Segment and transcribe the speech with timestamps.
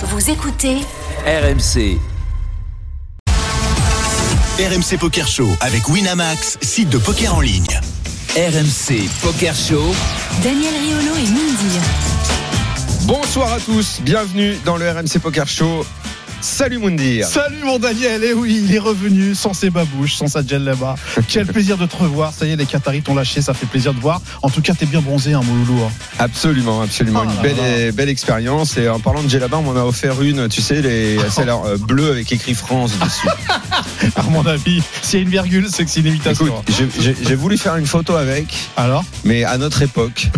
[0.00, 0.76] Vous écoutez
[1.26, 1.98] RMC.
[4.60, 7.66] RMC Poker Show avec Winamax, site de poker en ligne.
[8.36, 9.92] RMC Poker Show.
[10.44, 11.80] Daniel Riolo et Mindy.
[13.06, 15.84] Bonsoir à tous, bienvenue dans le RMC Poker Show.
[16.40, 17.26] Salut Moundir.
[17.26, 20.94] Salut mon Daniel, et oui, il est revenu sans ses babouches, sans sa gel là-bas.
[21.28, 22.32] Quel plaisir de te revoir.
[22.32, 24.20] Ça y est, les Qataris t'ont lâché, ça fait plaisir de voir.
[24.42, 25.82] En tout cas, t'es bien bronzé, hein, mon loulou.
[25.82, 25.90] hein.
[26.20, 27.24] Absolument, absolument.
[27.24, 27.56] Une là belle,
[27.86, 27.92] là.
[27.92, 28.76] belle expérience.
[28.76, 31.76] Et en parlant de Gelaba, on m'en a offert une, tu sais, les, celle euh,
[31.76, 33.28] bleue avec écrit France dessus.
[34.16, 36.46] À mon avis, s'il y a une virgule, c'est que c'est une imitation.
[36.46, 40.28] Écoute, j'ai- voulu faire une photo avec, Alors mais à notre époque,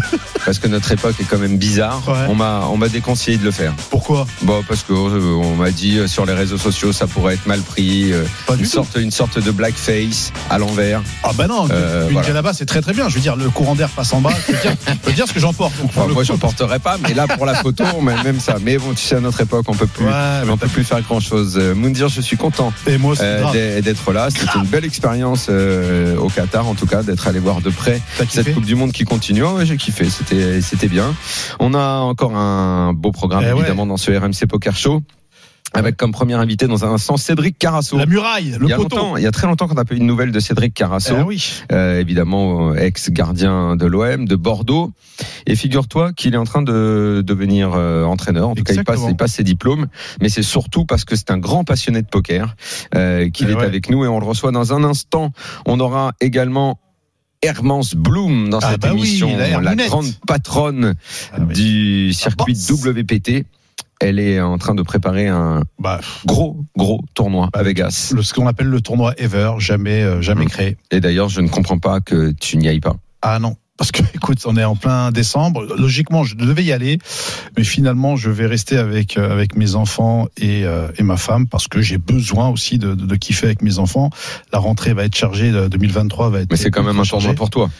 [0.45, 2.27] parce que notre époque est quand même bizarre, Ouais.
[2.29, 3.75] on m'a on m'a déconseillé de le faire.
[3.91, 4.27] Pourquoi?
[4.43, 7.47] Bon, parce que euh, on m'a dit euh, sur les réseaux sociaux, ça pourrait être
[7.47, 8.13] mal pris.
[8.13, 8.71] euh, Pas une du tout.
[8.71, 11.03] sorte, une sorte de blackface à l'envers.
[11.23, 12.53] Ah bah non, Euh, une voilà.
[12.53, 13.09] c'est très très bien.
[13.09, 14.31] Je veux dire, le courant d'air passe en bas.
[14.49, 15.75] Je peux dire, je peux dire ce que j'en porte.
[15.85, 18.57] Enfin, moi, j'en porterai pas, mais là, pour la photo, on met même ça.
[18.63, 21.01] Mais bon, tu sais, à notre époque, on peut plus, Ouais, on peut plus faire
[21.03, 21.57] grand chose.
[21.59, 24.29] Moundir, je suis content Et moi, c'est euh, d'être là.
[24.31, 28.01] C'était une belle expérience euh, au Qatar, en tout cas, d'être allé voir de près
[28.29, 29.43] cette Coupe du Monde qui continue.
[29.45, 30.09] Oh, ouais, j'ai kiffé.
[30.11, 31.15] C'était, c'était bien.
[31.59, 33.61] On a encore un beau programme, Eh ouais.
[33.61, 35.03] évidemment, dans ce RMC Poker Show.
[35.73, 37.97] Avec comme premier invité dans un instant Cédric Carasso.
[37.97, 38.97] La muraille, il le y, a poteau.
[38.97, 41.15] longtemps, il y a très longtemps qu'on n'a pas eu de nouvelles de Cédric Carasso.
[41.19, 41.63] Eh oui.
[41.71, 44.91] Euh, évidemment ex-gardien de l'OM, de Bordeaux.
[45.47, 48.49] Et figure-toi qu'il est en train de devenir euh, entraîneur.
[48.49, 49.87] En tout cas, il passe, il passe ses diplômes.
[50.21, 52.57] Mais c'est surtout parce que c'est un grand passionné de poker
[52.97, 53.65] euh, qu'il Eh est ouais.
[53.65, 55.33] avec nous et on le reçoit dans un instant.
[55.67, 56.81] On aura également
[57.43, 60.95] Hermance Bloom dans Ah cette bah oui, émission, la grande patronne
[61.33, 61.55] Ah oui.
[61.55, 62.55] du circuit.
[62.55, 63.47] WPT.
[64.01, 68.13] Elle est en train de préparer un Bah, gros, gros tournoi à Vegas.
[68.17, 70.49] le, ce qu'on appelle le tournoi Ever, jamais, euh, jamais Mm.
[70.49, 70.77] créé.
[70.91, 72.97] Et d'ailleurs, je ne comprends pas que tu n'y ailles pas.
[73.23, 73.57] Ah non.
[73.77, 75.67] Parce que, écoute, on est en plein décembre.
[75.79, 76.99] Logiquement, je devais y aller,
[77.59, 81.47] mais finalement, je vais rester avec euh, avec mes enfants et, euh, et ma femme
[81.47, 84.09] parce que j'ai besoin aussi de, de, de kiffer avec mes enfants.
[84.53, 86.51] La rentrée va être chargée, de 2023 va être.
[86.51, 87.35] Mais c'est quand même un tournoi chargée.
[87.35, 87.71] pour toi.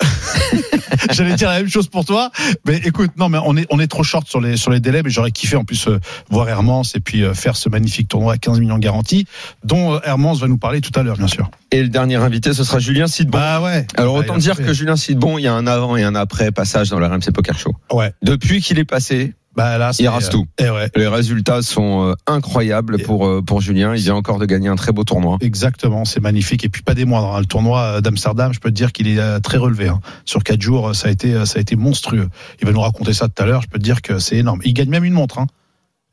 [1.12, 2.30] J'allais dire la même chose pour toi,
[2.66, 5.02] mais écoute, non, mais on est on est trop short sur les sur les délais,
[5.02, 5.98] mais j'aurais kiffé en plus euh,
[6.30, 9.26] voir Hermance et puis euh, faire ce magnifique tournoi à 15 millions garantis,
[9.64, 11.50] dont euh, Hermance va nous parler tout à l'heure, bien sûr.
[11.70, 13.38] Et le dernier invité, ce sera Julien Sidbon.
[13.38, 13.86] Bah ouais.
[13.96, 14.64] Alors Bah, autant dire fait.
[14.64, 17.32] que Julien Sidbon, il y a un avant et un après passage dans le RMC
[17.34, 17.74] Poker Show.
[17.92, 18.12] ouais.
[18.22, 20.46] Depuis qu'il est passé, Bah là, c'est, il rase tout.
[20.60, 20.90] euh, eh ouais.
[20.96, 23.94] Les résultats sont euh, incroyables Et- pour euh, pour Julien.
[23.94, 25.36] Il vient encore de gagner un très beau tournoi.
[25.40, 26.64] Exactement, c'est magnifique.
[26.64, 27.34] Et puis pas des moindres.
[27.36, 27.40] hein.
[27.40, 29.88] Le tournoi d'Amsterdam, je peux te dire qu'il est très relevé.
[29.88, 30.00] hein.
[30.24, 32.28] Sur quatre jours, ça a été, ça a été monstrueux.
[32.60, 33.62] Il va nous raconter ça tout à l'heure.
[33.62, 34.60] Je peux te dire que c'est énorme.
[34.64, 35.38] Il gagne même une montre.
[35.38, 35.46] Hein.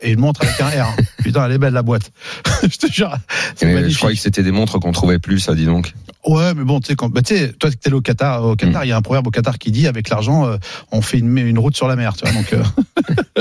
[0.01, 0.95] Et une montre avec un R.
[1.23, 2.11] Putain, elle est belle la boîte.
[2.63, 3.13] je te jure,
[3.61, 5.93] Et je croyais que c'était des montres qu'on trouvait plus, ça dis donc.
[6.25, 8.55] Ouais, mais bon, tu sais, quand, bah, tu sais, toi, t'es au Qatar, au.
[8.55, 10.57] Qatar, il y a un proverbe au Qatar qui dit, avec l'argent, euh,
[10.91, 12.33] on fait une, une route sur la mer, tu vois.
[12.33, 12.63] Donc, euh,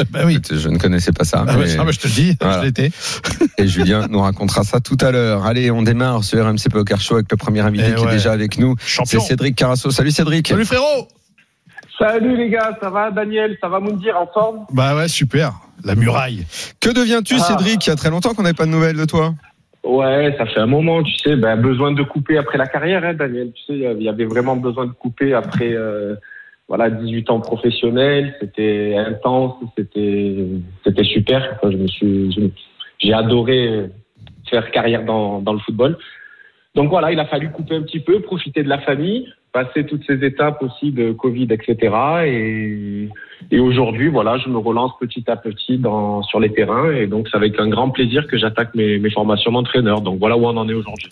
[0.11, 0.41] bah oui.
[0.51, 1.45] Je ne connaissais pas ça.
[1.47, 2.61] Ah, mais- bah, ah, bah, je te le dis, Voilà.
[2.61, 2.91] je l'étais.
[3.59, 5.45] Et Julien nous racontera ça tout à l'heure.
[5.45, 8.33] Allez, on démarre ce RMC Poker Show avec le premier invité Eh qui est déjà
[8.33, 8.75] avec nous.
[9.05, 9.21] C'est.
[9.21, 9.91] Cédric Carasso.
[9.91, 10.49] Salut Cédric.
[10.49, 11.09] Salut frérot.
[11.99, 14.67] Salut les gars, ça va Daniel, ça va Moundir en forme?
[14.73, 15.53] Bah ouais, super.
[15.85, 16.45] La muraille.
[16.81, 17.43] Que deviens-tu Ah.
[17.43, 17.87] Cédric?
[17.87, 19.35] Il y a très longtemps qu'on n'avait pas de nouvelles de toi.
[19.85, 23.15] Ouais, ça fait un moment, tu sais, ben, besoin de couper après la carrière, hein,
[23.15, 23.53] Daniel.
[23.53, 26.15] Tu sais, il y avait vraiment besoin de couper après euh,
[26.69, 28.37] voilà 18 ans professionnels.
[28.41, 30.47] C'était intense, c'était
[30.85, 31.57] c'était super.
[31.57, 32.53] Enfin, je me suis,
[33.01, 33.87] j'ai adoré
[34.51, 35.97] faire carrière dans, dans le football.
[36.75, 40.05] Donc voilà, il a fallu couper un petit peu, profiter de la famille, passer toutes
[40.07, 43.09] ces étapes aussi de Covid, etc.
[43.51, 46.93] Et, aujourd'hui, voilà, je me relance petit à petit dans, sur les terrains.
[46.93, 50.01] Et donc, c'est avec un grand plaisir que j'attaque mes, mes formations d'entraîneur.
[50.01, 51.09] Donc voilà où on en est aujourd'hui.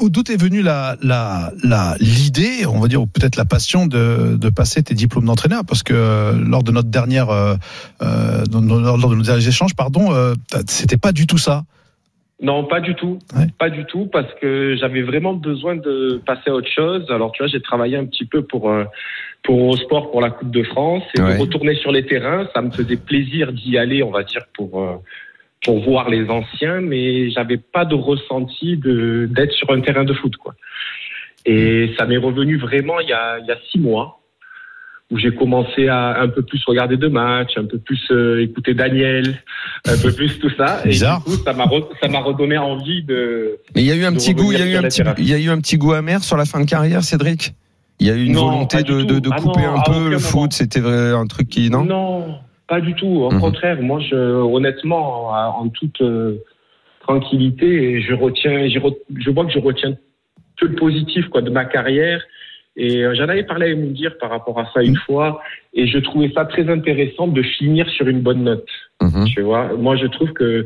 [0.00, 4.36] D'où est venue la la la l'idée, on va dire ou peut-être la passion de
[4.36, 5.62] de passer tes diplômes d'entraîneur?
[5.66, 7.54] Parce que euh, lors de notre dernière euh,
[8.00, 10.34] euh, lors de nos derniers échanges, pardon, euh,
[10.66, 11.64] c'était pas du tout ça.
[12.40, 13.18] Non, pas du tout.
[13.36, 13.46] Ouais.
[13.58, 17.04] Pas du tout, parce que j'avais vraiment besoin de passer à autre chose.
[17.10, 18.84] Alors, tu vois, j'ai travaillé un petit peu pour, euh,
[19.42, 21.34] pour Eurosport, pour la Coupe de France, et Ouais.
[21.36, 22.48] de retourner sur les terrains.
[22.54, 24.94] Ça me faisait plaisir d'y aller, on va dire, pour, euh,
[25.64, 30.12] pour voir les anciens, mais j'avais pas de ressenti de, d'être sur un terrain de
[30.14, 30.54] foot, quoi.
[31.44, 34.20] Et ça m'est revenu vraiment il y a, il y a six mois,
[35.10, 38.74] où j'ai commencé à un peu plus regarder de matchs, un peu plus euh, écouter
[38.74, 39.42] Daniel,
[39.86, 40.82] un peu plus tout ça.
[40.84, 41.18] Et Bizarre.
[41.24, 43.58] du coup, ça m'a re- ça m'a redonné envie de.
[43.74, 45.28] Mais il y a eu un petit goût, il y a eu un petit, il
[45.28, 47.54] y a eu un petit goût amer sur la fin de carrière, Cédric?
[48.00, 49.30] Il y a eu une Non, volonté de, de, tout.
[49.32, 50.52] Ah couper non, un peu le foot.
[50.52, 51.84] C'était un truc qui non?
[51.84, 52.34] Non,
[52.68, 53.06] pas du tout.
[53.06, 53.40] Au Mhm.
[53.40, 56.36] contraire, moi, je, honnêtement, en toute euh,
[57.00, 59.94] tranquillité, je retiens, je, re- je vois que je retiens
[60.60, 62.20] que le positif quoi de ma carrière
[62.80, 65.42] Et euh, j'en avais parlé à Moundir par rapport à ça une fois,
[65.74, 68.68] et je trouvais ça très intéressant de finir sur une bonne note.
[69.02, 69.26] Mhm.
[69.26, 70.64] Tu vois, moi je trouve que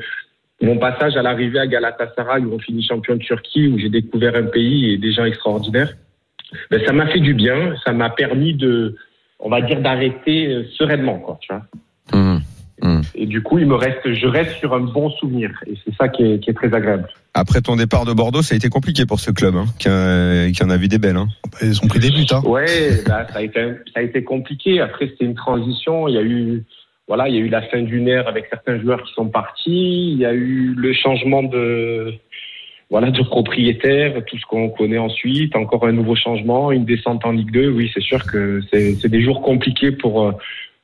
[0.60, 4.36] mon passage à l'arrivée à Galatasaray, où on finit champion de Turquie, où j'ai découvert
[4.36, 5.94] un pays et des gens extraordinaires,
[6.70, 8.94] ben, ça m'a fait du bien, ça m'a permis de,
[9.40, 11.62] on va dire, d'arrêter euh, sereinement, quoi, tu vois.
[13.02, 13.22] Mhm.
[13.22, 16.08] Et du coup, il me reste, je reste sur un bon souvenir, et c'est ça
[16.08, 17.08] qui est, qui est très agréable.
[17.34, 20.50] Après ton départ de Bordeaux, ça a été compliqué pour ce club, hein, qui, a-
[20.50, 21.16] qui en a vu des belles.
[21.16, 21.28] Hein.
[21.62, 22.26] Ils ont pris des buts.
[22.30, 22.42] Hein.
[22.44, 22.66] Ouais,
[23.06, 24.80] bah, ça a été, un- ça a été compliqué.
[24.80, 26.08] Après, c'était une transition.
[26.08, 26.62] Il y a eu,
[27.08, 30.12] voilà, il y a eu la fin d'une ère avec certains joueurs qui sont partis.
[30.12, 32.12] Il y a eu le changement de,
[32.90, 35.56] voilà, de propriétaire, tout ce qu'on connaît ensuite.
[35.56, 37.70] Encore un nouveau changement, une descente en Ligue 2.
[37.70, 40.32] Oui, c'est sûr que c'est c'est des jours compliqués pour, euh,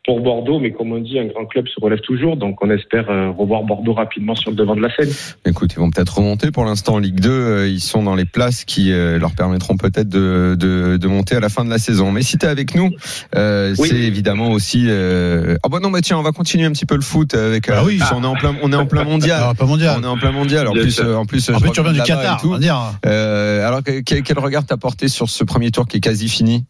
[0.08, 0.58] pour Bordeaux.
[0.58, 2.38] Mais comme on dit, un grand club se relève toujours.
[2.38, 5.10] Donc, on espère euh, revoir Bordeaux rapidement sur le devant de la scène.
[5.44, 6.50] Écoute, ils vont peut-être remonter.
[6.50, 9.76] Pour l'instant, en Ligue 2, euh, ils sont dans les places qui euh, leur permettront
[9.76, 12.10] peut-être de, de, de monter à la fin de la saison.
[12.10, 12.90] Mais si tu es avec nous,
[13.36, 13.88] euh, Oui.
[13.90, 14.86] c'est évidemment aussi...
[14.88, 15.56] Euh...
[15.62, 17.68] Ah bah non, bah tiens, on va continuer un petit peu le foot avec...
[17.68, 17.98] Ah oui.
[18.10, 19.42] qu'on est en plein, on est en plein mondial.
[19.42, 19.98] Alors, pas mondial.
[20.00, 20.68] On est en plein mondial.
[20.68, 22.48] En plus, euh, en plus, En je fait, tu reviens du Qatar, et tout.
[22.48, 22.80] on va dire.
[23.04, 26.28] Euh, alors, que- quel, quel regard t'as porté sur ce premier tour qui est quasi
[26.30, 26.64] fini?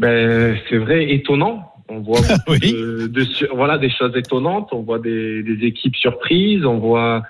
[0.00, 1.72] Ben, c'est vrai, étonnant.
[1.88, 2.72] On voit beaucoup Oui.
[2.72, 4.68] de, de su- voilà des choses étonnantes.
[4.72, 6.64] On voit des, des équipes surprises.
[6.64, 7.22] On voit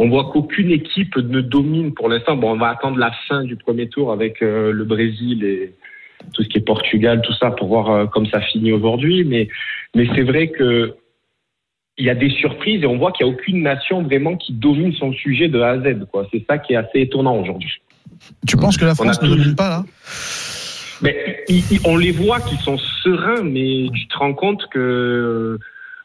[0.00, 2.36] on voit qu'aucune équipe ne domine pour l'instant.
[2.36, 5.74] Bon, on va attendre la fin du premier tour avec euh, le Brésil et
[6.32, 9.24] tout ce qui est Portugal, tout ça, pour voir euh, comme ça finit aujourd'hui.
[9.24, 9.48] Mais
[9.94, 10.94] mais c'est vrai que
[11.98, 14.52] il y a des surprises et on voit qu'il n'y a aucune nation vraiment qui
[14.52, 16.06] domine son sujet de A à Z.
[16.10, 16.28] Quoi.
[16.32, 17.72] C'est ça qui est assez étonnant aujourd'hui.
[18.46, 19.84] Tu penses que la France ne domine pas là?
[21.02, 21.44] Mais
[21.84, 25.58] on les voit qui sont sereins, mais tu te rends compte que,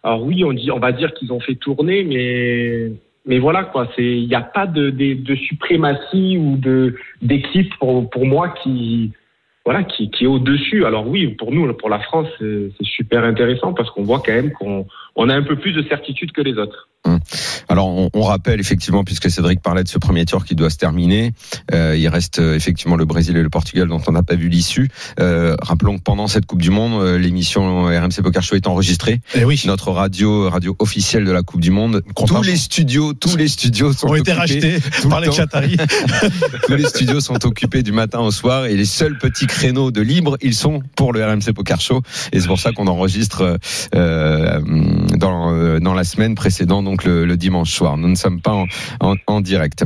[0.03, 2.91] alors oui, on dit, on va dire qu'ils ont fait tourner, mais
[3.25, 7.73] mais voilà quoi, c'est il n'y a pas de, de, de suprématie ou de d'équipe
[7.79, 9.11] pour pour moi qui
[9.65, 10.85] voilà qui, qui est au dessus.
[10.85, 14.51] Alors oui, pour nous, pour la France, c'est super intéressant parce qu'on voit quand même
[14.51, 14.85] qu'on
[15.15, 16.89] on a un peu plus de certitude que les autres.
[17.68, 20.77] Alors, on, on rappelle effectivement, puisque Cédric parlait de ce premier tour qui doit se
[20.77, 21.33] terminer,
[21.74, 24.48] euh, il reste euh, effectivement le Brésil et le Portugal dont on n'a pas vu
[24.48, 24.89] l'issue.
[25.19, 29.19] Euh, rappelons que pendant cette Coupe du Monde, euh, l'émission RMC Poker Show est enregistrée.
[29.36, 29.62] Eh oui.
[29.65, 32.04] Notre radio, radio officielle de la Coupe du Monde.
[32.25, 34.77] Tous les studios, tous les studios sont Ont été occupés.
[34.77, 34.77] rachetés
[35.10, 35.33] par le les.
[35.36, 35.77] Qataris.
[36.68, 40.01] Tous les studios sont occupés du matin au soir et les seuls petits créneaux de
[40.01, 42.01] libre, ils sont pour le RMC Poker Show.
[42.31, 43.57] Et c'est pour ça qu'on enregistre
[43.94, 44.62] euh,
[45.17, 47.97] dans, euh, dans la semaine précédente, donc le, le dimanche soir.
[47.97, 48.65] Nous ne sommes pas en,
[49.00, 49.83] en, en direct.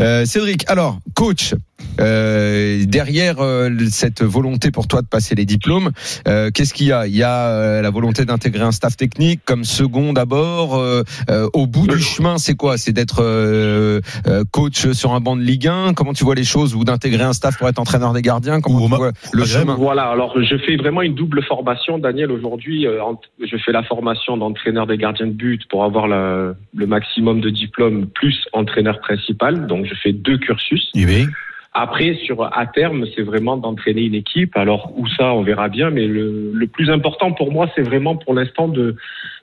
[0.00, 1.54] Euh, Cédric, alors, coach,
[2.00, 5.90] euh, derrière euh, cette volonté pour toi de passer les diplômes,
[6.28, 7.06] euh, qu'est-ce qu'il y a?
[7.06, 10.76] Il y a euh, la volonté d'intégrer un staff technique comme second d'abord.
[10.76, 12.76] euh, euh, au bout du chemin, c'est quoi?
[12.78, 16.44] C'est d'être euh, euh, coach sur un banc de Ligue 1 Comment tu vois les
[16.44, 16.74] choses?
[16.74, 18.60] Ou d'intégrer un staff pour être entraîneur des gardiens?
[18.60, 19.74] Comment Ou tu vois le chemin?
[19.76, 22.30] Voilà, alors je fais vraiment une double formation, Daniel.
[22.30, 23.00] Aujourd'hui, euh,
[23.40, 27.50] je fais la formation d'entraîneur des gardiens de but pour avoir la- le maximum de
[27.50, 29.66] diplômes, plus entraîneur principal.
[29.66, 30.90] Donc je fais deux cursus.
[30.94, 31.26] Eh oui.
[31.76, 34.56] Après, sur à terme, c'est vraiment d'entraîner une équipe.
[34.56, 35.90] Alors où ça, on verra bien.
[35.90, 38.96] Mais le, le plus important pour moi, c'est vraiment pour l'instant de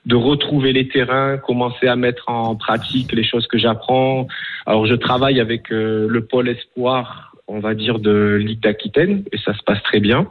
[0.06, 4.26] de retrouver les terrains, commencer à mettre en pratique les choses que j'apprends.
[4.66, 9.38] Alors je travaille avec euh, le pôle espoir, on va dire de Ligue d'Aquitaine, et
[9.38, 10.26] ça se passe très bien.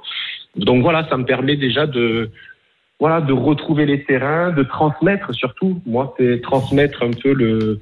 [0.56, 2.32] Donc voilà, ça me permet déjà de
[3.00, 5.82] voilà de retrouver les terrains, de transmettre surtout.
[5.86, 7.80] Moi, c'est transmettre un peu le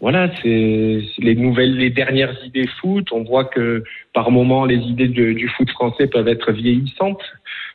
[0.00, 3.08] voilà, c'est les nouvelles, les dernières idées foot.
[3.12, 3.82] On voit que
[4.12, 7.22] par moment, les idées de- du foot français peuvent être vieillissantes.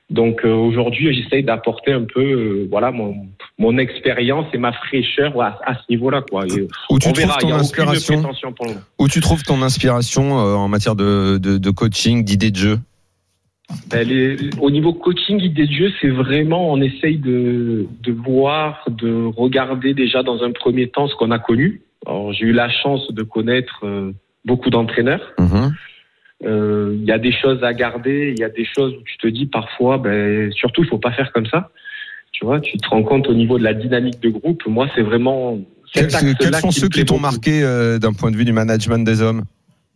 [0.10, 3.16] Donc euh, aujourd'hui, j'essaye d'apporter un peu, euh, voilà, mon,
[3.60, 6.46] mon expérience et ma fraîcheur à, à ce niveau-là, quoi.
[6.48, 8.72] Et Où tu on trouves verra, ton inspiration pour le.
[8.98, 12.80] Où tu trouves ton inspiration euh, en matière de, de, de coaching, d'idées de jeu
[13.92, 18.84] Ben, les- au niveau coaching, idée de jeu, c'est vraiment, on essaye de, de voir,
[18.90, 21.82] de regarder déjà dans un premier temps ce qu'on a connu.
[22.06, 24.13] Alors, j'ai eu la chance de connaître euh,
[24.46, 25.34] beaucoup d'entraîneurs.
[25.38, 25.74] Mhm.
[26.46, 29.18] Euh, Il y a des choses à garder, il y a des choses où tu
[29.18, 31.72] te dis parfois, ben, surtout, il faut pas faire comme ça.
[32.32, 34.65] Tu vois, tu te rends compte au niveau de la dynamique de groupe.
[34.65, 35.60] Moi, c'est vraiment.
[35.94, 39.03] Quels, quels sont qui ceux qui t'ont marqué euh, d'un point de vue du management
[39.03, 39.44] des hommes,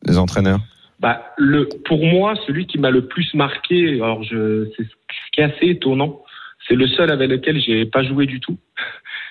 [0.06, 0.60] des entraîneurs?
[1.00, 5.42] Bah, le, pour moi, celui qui m'a le plus marqué, alors je, c'est ce qui
[5.42, 6.22] est assez étonnant,
[6.68, 8.58] c'est le seul avec lequel j'ai pas joué du tout.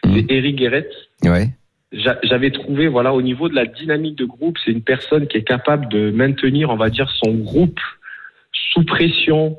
[0.04, 0.14] Mhm.
[0.14, 0.88] C'est Eric Guéret.
[1.24, 1.48] Ouais.
[1.92, 5.36] J'a- J'avais trouvé, voilà, au niveau de la dynamique de groupe, c'est une personne qui
[5.36, 7.78] est capable de maintenir, on va dire, son groupe
[8.72, 9.56] sous pression.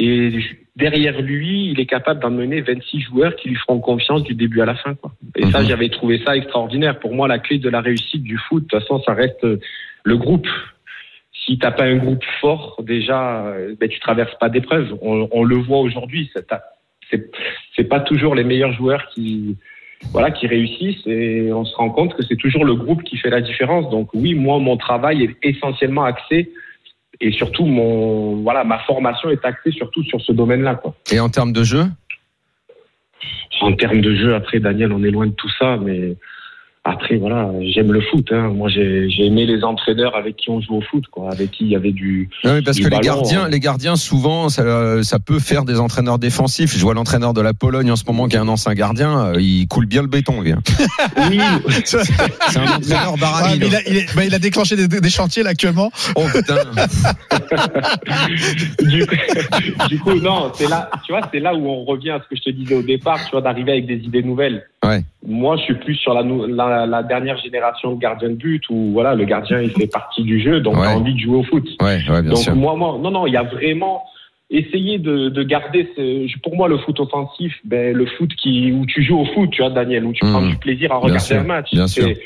[0.00, 0.32] Et
[0.74, 4.64] derrière lui, il est capable d'emmener 26 joueurs qui lui feront confiance du début à
[4.64, 5.12] la fin, quoi.
[5.36, 5.68] Et ça, Mhm.
[5.68, 6.98] j'avais trouvé ça extraordinaire.
[6.98, 9.60] Pour moi, la clé de la réussite du foot, de toute façon, ça reste euh,
[10.04, 10.48] le groupe.
[11.46, 14.96] si t'as pas un groupe fort, déjà, euh, ben, tu traverses pas d'épreuve.
[15.02, 16.30] On, on le voit aujourd'hui.
[17.76, 19.56] c'est pas toujours les meilleurs joueurs qui
[20.12, 23.30] voilà qui réussissent et on se rend compte que c'est toujours le groupe qui fait
[23.30, 23.90] la différence.
[23.90, 26.52] Donc oui, moi mon travail est essentiellement axé
[27.20, 30.94] et surtout mon voilà ma formation est axée surtout sur ce domaine-là quoi.
[31.10, 31.84] Et en termes de jeu?
[33.60, 36.16] En termes de jeu, après Daniel, on est loin de tout ça, mais
[36.84, 38.26] après voilà, j'aime le foot.
[38.30, 38.48] Hein.
[38.54, 41.64] Moi j'ai j'ai aimé les entraîneurs avec qui on joue au foot, quoi, avec qui
[41.64, 43.48] il y avait du Non, mais parce Du que les gardiens, hein.
[43.48, 46.76] les gardiens, souvent, ça, ça peut faire des entraîneurs défensifs.
[46.76, 49.40] Je vois l'entraîneur de la Pologne en ce moment qui est un ancien gardien, euh,
[49.40, 50.52] il coule bien le béton, lui.
[50.52, 50.62] hein.
[51.30, 51.40] oui,
[51.84, 51.98] C'est
[52.58, 53.58] un entraîneur barami.
[53.60, 55.90] mais il, a, il bah, il a déclenché des, des chantiers là actuellement.
[56.16, 56.56] Oh putain.
[58.82, 59.16] du, coup,
[59.88, 62.36] du coup, non, c'est là, tu vois, c'est là où on revient à ce que
[62.36, 64.66] je te disais au départ, tu vois, d'arriver avec des idées nouvelles.
[64.86, 65.02] Ouais.
[65.26, 68.62] Moi, je suis plus sur la, nou- la, la dernière génération de gardiens de but
[68.70, 70.84] où, voilà, le gardien, il fait partie du jeu, donc Ouais.
[70.84, 71.66] t'as envie de jouer au foot.
[71.80, 72.54] Ouais, ouais, bien donc, sûr.
[72.54, 74.04] moi, moi, non, non, il y a vraiment
[74.50, 78.84] essayer de, de garder ce, pour moi, le foot offensif, ben, le foot qui, où
[78.86, 80.30] tu joues au foot, tu vois, Daniel, où tu Mmh.
[80.32, 81.70] prends du plaisir à regarder sûr, un match.
[81.72, 82.20] bien C'est-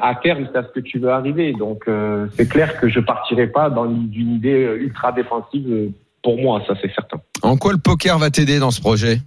[0.00, 1.52] À terme, c'est à ce que tu veux arriver.
[1.52, 5.88] Donc, euh, c'est clair que je partirai pas dans une idée euh, ultra défensive euh,
[6.22, 7.18] pour moi, ça c'est certain.
[7.42, 9.18] En quoi le poker va t'aider dans ce projet?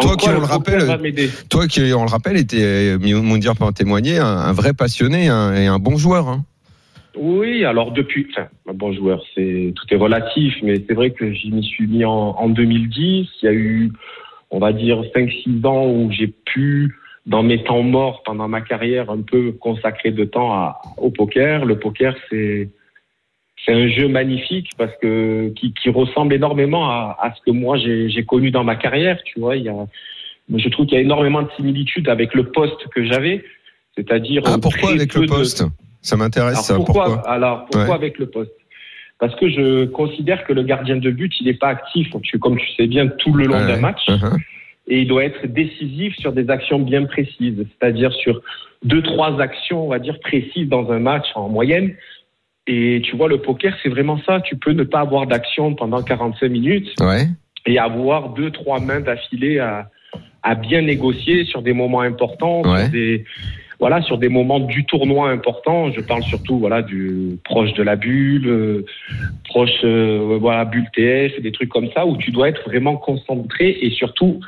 [0.00, 0.86] Toi qui, on le rappelle,
[1.48, 2.96] Toi qui, on le rappelle, était,
[3.54, 6.28] peut en témoigner, un, un vrai passionné un- et un bon joueur.
[6.28, 6.44] Hein.
[7.16, 11.32] Oui, alors depuis, enfin, un bon joueur, c'est tout est relatif, mais c'est vrai que
[11.32, 13.28] j'y m'y suis mis en, en 2010.
[13.42, 13.92] Il y a eu,
[14.50, 16.96] on va dire, 5-6 ans où j'ai pu,
[17.26, 21.64] dans mes temps morts pendant ma carrière, un peu consacrer de temps à, au poker.
[21.64, 22.68] Le poker, c'est
[23.64, 27.76] c'est un jeu magnifique parce que qui, qui ressemble énormément à, à ce que moi
[27.78, 29.18] j'ai connu dans ma carrière.
[29.24, 29.86] Tu vois, il y a,
[30.54, 33.44] je trouve qu'il y a énormément de similitudes avec le poste que j'avais,
[33.96, 35.64] c'est-à-dire Ah, pourquoi avec le de- poste?
[36.02, 37.30] Ça m'intéresse, alors pourquoi, Pourquoi?
[37.30, 37.94] Alors pourquoi Ouais.
[37.94, 38.52] avec le poste?
[39.18, 42.08] Parce que je considère que le gardien de but, il n'est pas actif,
[42.40, 44.36] comme tu sais bien, tout le long Ouais, d'un match, Uh-huh.
[44.88, 48.42] et il doit être décisif sur des actions bien précises, c'est-à-dire sur
[48.84, 51.94] deux, trois actions, on va dire, précises dans un match en moyenne.
[52.66, 54.40] Et tu vois, le poker, c'est vraiment ça.
[54.40, 57.26] Tu peux ne pas avoir d'action pendant 45 minutes Ouais.
[57.66, 59.90] et avoir deux, trois mains d'affilée à,
[60.42, 62.82] à bien négocier sur des moments importants, Ouais.
[62.84, 63.24] sur des
[63.80, 65.90] voilà, sur des moments du tournoi importants.
[65.90, 68.86] Je parle surtout voilà du proche de la bulle, euh,
[69.44, 73.76] proche euh, voilà bulle TF, des trucs comme ça où tu dois être vraiment concentré
[73.82, 74.40] et surtout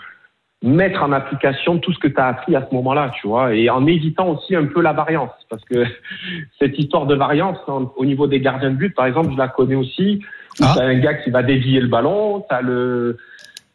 [0.67, 3.71] mettre en application tout ce que tu as appris à ce moment-là, tu vois, et
[3.71, 5.85] en évitant aussi un peu la variance, parce que
[6.59, 9.49] cette histoire de variance en- au niveau des gardiens de but, par exemple, je la
[9.49, 10.21] connais aussi.
[10.61, 10.75] où Ah.
[10.77, 13.19] T'as un gars qui va dévier le ballon, t'as le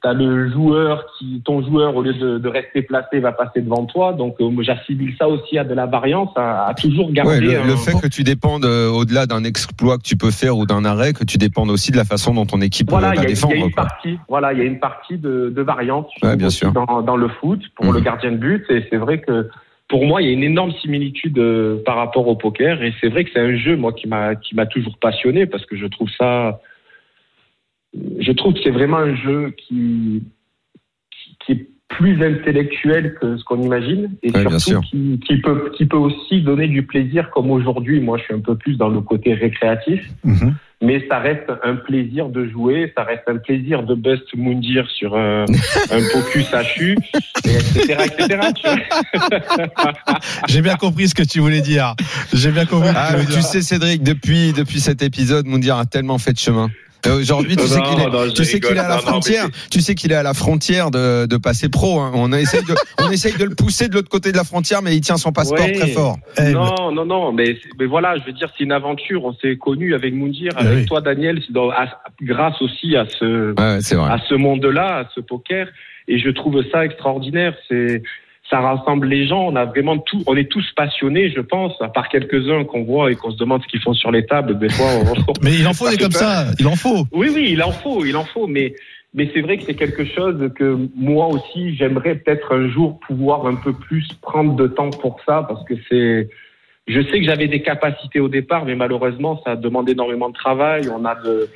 [0.03, 3.85] T'as le joueur qui, ton joueur, au lieu de, de rester placé, va passer devant
[3.85, 4.13] toi.
[4.13, 7.33] Donc, euh, j'assimile ça aussi à de la variance, à, à toujours garder.
[7.33, 10.31] Ouais, le, un- le fait que tu dépendes euh, au-delà d'un exploit que tu peux
[10.31, 12.97] faire ou d'un arrêt, que tu dépendes aussi de la façon dont ton équipe euh,
[12.97, 13.53] Voilà, il va y, a- il y défendre.
[13.53, 13.83] a une quoi.
[13.83, 16.71] partie, voilà, il y a une partie de, de variante je Ouais, bien sûr.
[16.71, 17.93] dans, dans le foot pour Mhm.
[17.93, 18.65] le gardien de but.
[18.71, 19.49] Et c'est vrai que
[19.87, 22.81] pour moi, il y a une énorme similitude euh, par rapport au poker.
[22.81, 25.65] Et c'est vrai que c'est un jeu, moi, qui m'a qui m'a toujours passionné parce
[25.67, 26.59] que je trouve ça,
[28.19, 30.23] je trouve que c'est vraiment un jeu qui
[31.11, 35.71] qui, qui est plus intellectuel que ce qu'on imagine et Ouais, surtout qui, qui peut
[35.75, 37.99] qui peut aussi donner du plaisir comme aujourd'hui.
[37.99, 40.55] Moi, je suis un peu plus dans le côté récréatif Mhm.
[40.81, 45.15] mais ça reste un plaisir de jouer, ça reste un plaisir de bust Moundir sur
[45.17, 45.43] un,
[45.91, 46.95] un Pocus HU,
[47.45, 48.39] et etc., etc.
[50.47, 51.95] J'ai bien compris ce que tu voulais dire.
[52.33, 52.89] J'ai bien compris.
[52.95, 53.43] Ah, tu dire.
[53.43, 56.69] sais, Cédric, depuis, depuis cet épisode, Moundir a tellement fait de chemin.
[57.07, 58.89] Euh, Aujourd'hui, tu Non, sais qu'il est, non, tu sais qu'il est à la.
[58.89, 59.47] Non, mais frontière.
[59.71, 61.99] Tu sais qu'il est à la frontière de, de passer pro.
[61.99, 62.11] hein.
[62.13, 64.95] On essaye de, on essaye de le pousser de l'autre côté de la frontière, mais
[64.95, 65.71] il tient son passeport Ouais.
[65.73, 66.17] très fort.
[66.37, 69.25] Eh, Non, non, non, mais, mais voilà, je veux dire, c'est une aventure.
[69.25, 70.85] On s'est connus avec Moundir, Ah avec oui.
[70.85, 71.87] toi, Daniel, c'est dans- à-
[72.21, 75.67] grâce aussi à ce, Ouais, à ce monde-là, à ce poker.
[76.07, 77.53] Et je trouve ça extraordinaire.
[77.69, 78.01] C'est,
[78.51, 79.47] ça rassemble les gens.
[79.47, 83.11] On a vraiment tout, on est tous passionnés, je pense, à part quelques-uns qu'on voit
[83.11, 84.59] et qu'on se demande ce qu'ils font sur les tables.
[84.59, 86.45] Des fois, on, Mais il en faut des comme ça.
[86.59, 87.05] Il en faut.
[87.13, 88.75] Oui, oui, il en faut, il en faut, mais
[89.13, 93.45] mais c'est vrai que c'est quelque chose que moi aussi j'aimerais peut-être un jour pouvoir
[93.45, 96.29] un peu plus prendre de temps pour ça parce que c'est
[96.87, 100.83] je sais que j'avais des capacités au départ mais malheureusement ça demande énormément de travail,
[100.89, 101.49] on a de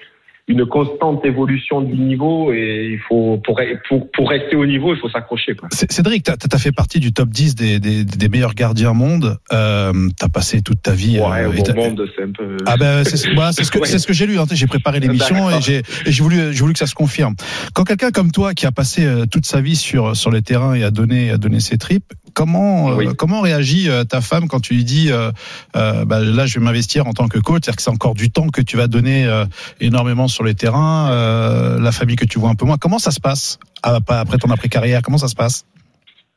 [0.47, 3.59] une constante évolution du niveau et il faut pour
[3.89, 7.29] pour pour rester au niveau, il faut s'accrocher Cédric, tu as, fait partie du top
[7.29, 9.37] 10 des, des, des meilleurs gardiens au monde.
[9.51, 11.19] Euh, tu as passé toute ta vie.
[11.19, 13.83] Ouais, euh, t'as- monde, c'est un peu Ah ben c'est ce, voilà, c'est ce que
[13.85, 14.37] ce que j'ai lu.
[14.37, 14.45] hein.
[14.51, 17.35] J'ai préparé l'émission et j'ai et j'ai voulu j'ai voulu que ça se confirme.
[17.73, 20.75] Quand quelqu'un comme toi qui a passé euh, toute sa vie sur sur les terrains
[20.75, 23.07] et a donné a donné ses tripes, Comment euh, Oui.
[23.17, 25.31] comment réagit euh, ta femme quand tu lui dis euh,
[25.75, 28.29] euh, bah, là je vais m'investir en tant que coach, c'est-à-dire que c'est encore du
[28.29, 29.45] temps que tu vas donner euh,
[29.79, 32.77] énormément sur les terrains, euh, la famille que tu vois un peu moins.
[32.77, 35.65] Comment ça se passe Ah, pas après ton après carrière Comment ça se passe?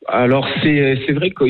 [0.06, 1.44] Alors c'est c'est vrai que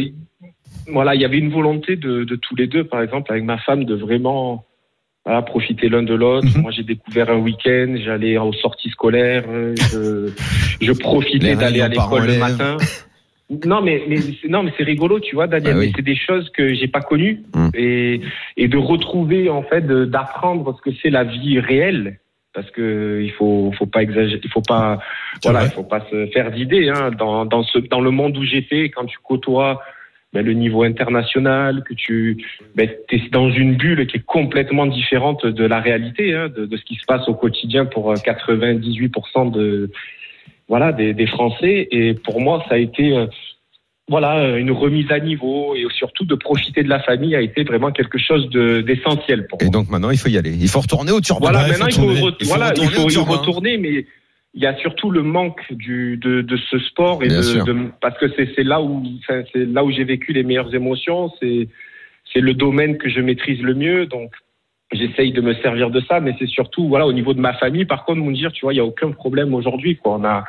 [0.91, 3.59] voilà, il y avait une volonté de, de tous les deux, par exemple, avec ma
[3.59, 4.65] femme, de vraiment
[5.25, 6.47] voilà, profiter l'un de l'autre.
[6.47, 6.63] Mhm.
[6.63, 10.31] Moi, j'ai découvert un week-end, j'allais aux sorties scolaires, euh, je,
[10.81, 12.77] je profitais d'aller à l'école le matin.
[13.65, 14.17] Non, mais, mais
[14.49, 15.75] non, mais c'est rigolo, tu vois, Daniel.
[15.77, 15.93] Ah oui.
[15.97, 17.69] C'est des choses que j'ai pas connues Mm.
[17.75, 18.21] et
[18.57, 22.21] et de retrouver en fait, d'apprendre ce que c'est la vie réelle.
[22.55, 24.99] Parce que il faut faut pas exagérer, il faut pas
[25.45, 25.69] voilà, vrai.
[25.69, 26.89] il faut pas se faire d'idées.
[26.89, 27.11] Hein.
[27.17, 29.81] Dans, dans, ce, dans le monde où j'étais, quand tu côtoies
[30.33, 35.47] ben, le niveau international, que tu ben, es dans une bulle qui est complètement différente
[35.47, 39.53] de la réalité, hein, de, de ce qui se passe au quotidien pour euh, 98%
[39.53, 39.91] de
[40.69, 41.89] voilà des, des Français.
[41.91, 43.27] Et pour moi, ça a été euh,
[44.09, 47.91] voilà une remise à niveau et surtout de profiter de la famille a été vraiment
[47.93, 50.55] quelque chose de- d'essentiel pour Et donc maintenant, il faut y aller.
[50.55, 51.51] Il faut retourner au turban.
[51.51, 52.21] Voilà, maintenant il faut faut, tourner.
[52.31, 54.07] re- Il faut voilà, il retourner faut y retourner, mais
[54.55, 58.17] il y a surtout le manque du, de, de ce sport et de, de- parce
[58.19, 61.31] que c'est là où enfin, c'est là où j'ai vécu les meilleures émotions.
[61.41, 61.69] C'est
[62.33, 64.33] c'est le domaine que je maîtrise le mieux, donc
[64.93, 66.21] j'essaye de me servir de ça.
[66.21, 67.85] Mais c'est surtout voilà au niveau de ma famille.
[67.85, 69.97] Par contre, me dire, tu vois, il y a aucun problème aujourd'hui.
[69.97, 70.45] Quoi, on a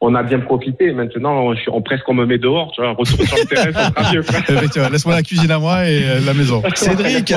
[0.00, 0.92] on a bien profité.
[0.92, 2.72] Maintenant, je suis, on, presque on me met dehors.
[2.74, 4.20] Tu vois, retour sur le terrain, ça sera mieux.
[4.20, 6.62] Effectivement, Laisse-moi la cuisine à moi et euh, la maison.
[6.74, 7.32] Cédric.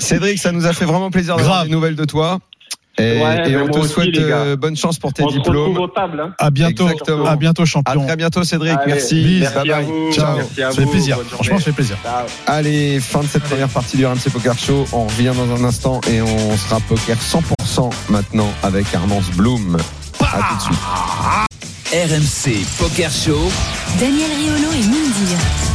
[0.00, 1.66] Cédric, ça nous a fait vraiment plaisir d'avoir Grave.
[1.68, 2.38] des nouvelles de toi.
[2.96, 5.38] Et, Ouais, et mais on te aussi, souhaite euh, bonne chance pour tes On se
[5.38, 5.78] retrouve diplômes.
[5.78, 6.20] aux tables.
[6.20, 6.32] Hein.
[6.38, 6.84] À bientôt.
[6.88, 7.24] Exactement.
[7.26, 8.06] À bientôt À champion.
[8.06, 8.70] très bientôt, Cédric.
[8.78, 9.38] Allez, merci.
[9.40, 9.84] Merci Bye à bye.
[9.84, 10.12] vous.
[10.12, 10.36] Ciao.
[10.36, 11.18] Merci à Ça fait plaisir.
[11.28, 11.96] Franchement, ça fait plaisir.
[12.04, 12.26] Ciao.
[12.46, 14.86] Allez, fin de cette première partie du RMC Poker Show.
[14.92, 19.76] On revient dans un instant et on sera poker 100% maintenant avec Armance Bloom.
[20.20, 21.53] À tout de suite.
[21.94, 23.48] RMC Poker Show.
[24.00, 25.73] Daniel Riolo et Mindir.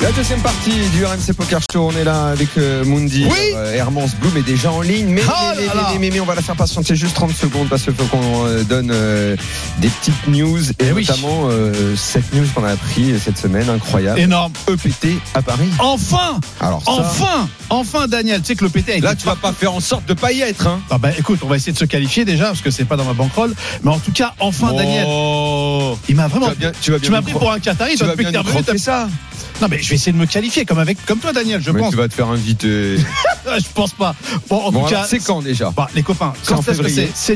[0.00, 3.26] La deuxième partie du RMC Poker Show, on est là avec euh, Mundi.
[3.28, 3.36] Oui.
[3.56, 6.40] Euh, Hermance Bloom est déjà en ligne, mais, Oh mais, mais, mais, on va la
[6.42, 9.36] faire patienter juste 30 secondes parce qu'il faut qu'on euh, donne euh,
[9.78, 11.48] des petites news et Eh notamment
[11.96, 14.20] cette news qu'on a appris cette semaine, incroyable.
[14.20, 14.52] Énorme.
[14.68, 15.68] EPT à Paris.
[15.80, 19.26] Enfin Alors ça, Enfin Enfin, Daniel, tu sais que le PT a été là tu
[19.26, 20.68] vas pas faire en sorte de pas y être.
[20.68, 20.80] Hein.
[20.90, 23.04] Ah bah écoute, on va essayer de se qualifier déjà parce que c'est pas dans
[23.04, 23.52] ma bankroll.
[23.82, 25.98] Mais en tout cas, enfin Daniel, Oh.
[26.08, 26.52] il m'a Tu vraiment.
[27.02, 29.08] tu m'as pris pour un Qatari, tu vas croquer ça.
[29.60, 31.80] Non mais je vais essayer de me qualifier comme avec comme toi Daniel, je Mais
[31.80, 31.90] pense.
[31.92, 32.98] tu vas te faire inviter.
[33.46, 34.14] je pense pas.
[34.50, 36.62] Bon en bon, tout cas, c'est quand déjà Bah, les copains, C'est quand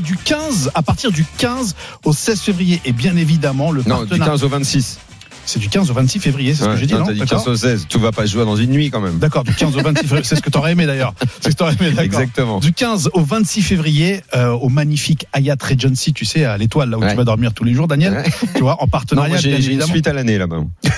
[0.02, 4.08] du 15 à partir du 15 au 16 février et bien évidemment le Non, du
[4.08, 4.32] partenariat.
[4.32, 4.98] 15 au 26.
[5.44, 7.12] C'est du 15 au 26 février, c'est ce Ouais, que j'ai dit non, non t'as
[7.14, 7.86] dit D'accord 15 au 16.
[7.88, 9.18] Tu vas pas jouer dans une nuit quand même.
[9.18, 11.14] D'accord, du 15 au 26 février, c'est ce que t'aurais aimé d'ailleurs.
[11.40, 11.92] C'est ce que t'aurais aimé.
[12.00, 12.60] Exactement.
[12.60, 16.98] Du 15 au 26 février, euh, au magnifique Hyatt Regency, tu sais, à l'étoile, là
[16.98, 17.10] où Ouais.
[17.10, 18.12] tu vas dormir tous les jours, Daniel.
[18.14, 18.24] Ouais.
[18.54, 20.60] Tu vois, en partenariat, j'ai une suite à l'année là-bas.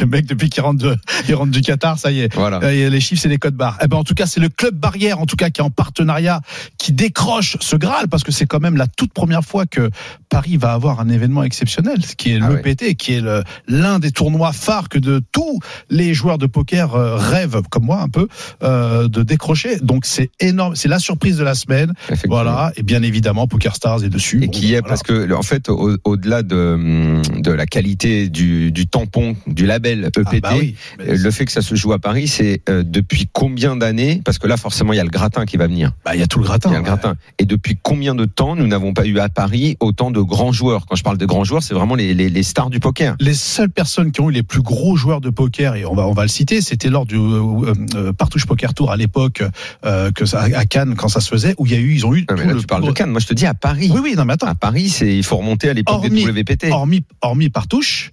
[0.00, 0.96] Le mec, depuis qu'il rentre, de,
[1.28, 2.34] il rentre du Qatar, ça y est.
[2.34, 2.58] Voilà.
[2.62, 3.78] Euh, Les chiffres, c'est les codes barres.
[3.82, 5.70] Eh ben, en tout cas, c'est le club barrière, en tout cas, qui est en
[5.70, 6.40] partenariat,
[6.78, 9.90] qui décroche ce Graal, parce que c'est quand même la toute première fois que
[10.28, 13.44] Paris va avoir un événement exceptionnel, ce qui est Ah l'EPT, qui est le-
[13.82, 15.58] l'un des tournois phares que de tous
[15.90, 18.28] les joueurs de poker euh, rêvent, comme moi un peu,
[18.62, 19.76] euh, de décrocher.
[19.80, 21.92] Donc c'est énorme, c'est la surprise de la semaine.
[22.28, 24.42] Voilà, et bien évidemment, Poker Stars est dessus.
[24.42, 24.88] Et Bon, qui est voilà.
[24.88, 30.04] parce que en fait au- au-delà de de la qualité du, du tampon du label
[30.04, 32.62] EPT, Ah bah oui, mais euh, le fait que ça se joue à Paris, c'est
[32.68, 35.66] euh, depuis combien d'années Parce que là forcément il y a le gratin qui va
[35.66, 35.92] venir.
[36.04, 36.68] bah, il y a tout le gratin.
[36.70, 36.88] Il y a le ouais.
[36.88, 37.14] gratin.
[37.38, 40.86] Et depuis combien de temps nous n'avons pas eu à Paris autant de grands joueurs?
[40.86, 43.16] Quand je parle de grands joueurs, c'est vraiment les, les, les stars du poker.
[43.20, 46.08] les seules personnes qui ont eu les plus gros joueurs de poker et on va
[46.08, 49.44] on va le citer c'était lors du euh, euh, Partouche Poker Tour à l'époque
[49.84, 52.04] euh, que ça, à Cannes quand ça se faisait où il y a eu ils
[52.04, 53.10] ont eu Non, mais là le tu parles de Cannes.
[53.10, 53.88] Moi je te dis à Paris.
[53.94, 56.72] oui oui non mais attends À Paris, il faut remonter à l'époque des WPT.
[56.72, 58.10] hormis hormis Partouche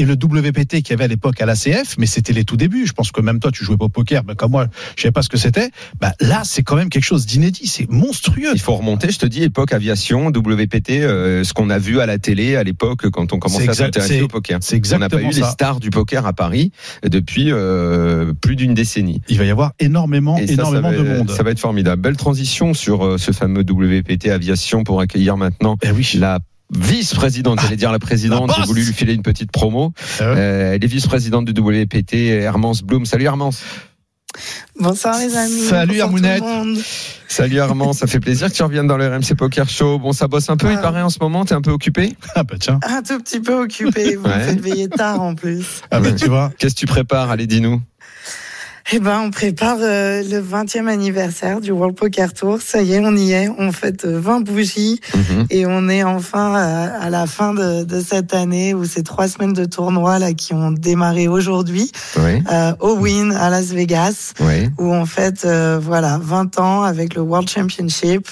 [0.00, 2.86] et le WPT qu'il y avait à l'époque à l'ACF, mais c'était les tout débuts.
[2.86, 5.12] Je pense que même toi, tu jouais pas au poker, mais comme moi, je savais
[5.12, 5.70] pas ce que c'était.
[6.00, 7.66] Bah, là, c'est quand même quelque chose d'inédit.
[7.66, 8.50] C'est monstrueux.
[8.54, 12.06] Il faut remonter, je te dis, époque aviation, WPT, euh, ce qu'on a vu à
[12.06, 14.58] la télé à l'époque quand on commençait à s'intéresser au poker.
[14.62, 16.72] C'est On n'a exactement pas eu les stars du poker à Paris
[17.06, 19.20] depuis euh, plus d'une décennie.
[19.28, 21.30] Il va y avoir énormément, Et ça, ça énormément va, de monde.
[21.30, 22.00] Ça va être formidable.
[22.00, 26.10] Belle transition sur euh, ce fameux WPT aviation pour accueillir maintenant Eh oui.
[26.18, 26.38] la
[26.72, 29.92] vice-présidente, j'allais dire la présidente, j'ai voulu lui filer une petite promo.
[30.20, 30.26] Ouais.
[30.26, 33.06] Euh, elle est vice-présidente du WPT, Hermance Bloom.
[33.06, 33.62] Salut Hermance.
[34.78, 35.60] Bonsoir les amis.
[35.68, 36.00] Salut,
[36.40, 36.78] monde.
[37.26, 39.98] Salut Hermance, ça fait plaisir que tu reviennes dans le RMC Poker Show.
[39.98, 40.82] Bon, ça bosse un peu, il Ah.
[40.82, 42.14] paraît en ce moment, t'es un peu occupé?
[42.36, 42.78] Ah bah tiens.
[42.88, 44.14] Un tout petit peu occupé.
[44.16, 44.38] Vous Ouais.
[44.38, 45.82] me faites veiller tard en plus.
[45.90, 46.52] Ah bah tu vois.
[46.58, 47.30] Qu'est-ce que tu prépares?
[47.30, 47.82] Allez, dis-nous.
[48.92, 52.60] Eh ben, on prépare euh, le 20e anniversaire du World Poker Tour.
[52.60, 53.48] Ça y est, on y est.
[53.58, 55.46] On fête euh, 20 bougies Mhm.
[55.50, 59.28] et on est enfin euh, à la fin de, de cette année où ces trois
[59.28, 64.32] semaines de tournoi là qui ont démarré aujourd'hui Oui, euh, au Win à Las Vegas
[64.40, 64.68] oui.
[64.78, 68.28] où on fête euh, voilà 20 ans avec le World Championship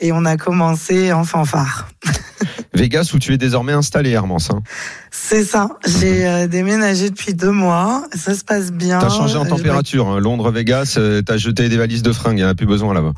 [0.00, 1.88] et on a commencé en fanfare.
[2.74, 4.50] Vegas où tu es désormais installé, Hermance.
[4.50, 4.62] Hein.
[5.10, 5.68] C'est ça.
[5.86, 8.04] J'ai euh, déménagé depuis deux mois.
[8.14, 8.98] Ça se passe bien.
[8.98, 10.08] T'as changé en température.
[10.08, 10.20] Hein.
[10.20, 12.38] Londres, Vegas, euh, t'as jeté des valises de fringues.
[12.38, 13.12] Il n'y en a plus besoin là-bas.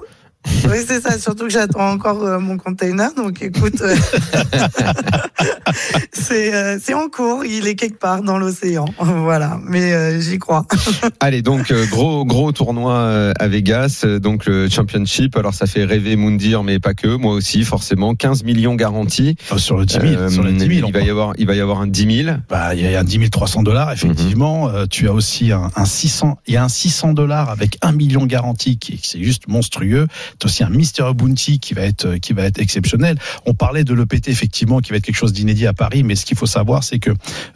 [0.69, 1.19] Oui, c'est ça.
[1.19, 3.13] Surtout que j'attends encore euh, mon container.
[3.15, 3.95] Donc, écoute, euh,
[6.13, 7.45] c'est euh, c'est en cours.
[7.45, 8.87] Il est quelque part dans l'océan.
[8.99, 9.59] Voilà.
[9.65, 10.67] Mais euh, j'y crois.
[11.21, 15.37] Allez, donc euh, gros gros tournoi à Vegas, euh, donc le Championship.
[15.37, 17.17] Alors ça fait rêver Moundir, mais pas que.
[17.17, 19.37] Moi aussi, forcément, 15 millions garantis.
[19.53, 20.07] Euh, Sur le 10 000.
[20.07, 21.87] Euh, sur le 10 000 il on va y avoir il va y avoir un
[21.87, 22.37] 10 000.
[22.49, 24.69] Bah, il y a un 10 300 dollars, effectivement.
[24.69, 24.75] Mhm.
[24.75, 27.93] Euh, tu as aussi un, un 600, il y a un 600 dollars avec un
[27.93, 30.07] million garanti qui, c'est juste monstrueux.
[30.43, 33.19] As aussi un Mister Bounty qui va être, qui va être exceptionnel.
[33.47, 36.25] On parlait de l'EPT, effectivement, qui va être quelque chose d'inédit à Paris, mais ce
[36.25, 37.11] qu'il faut savoir, c'est que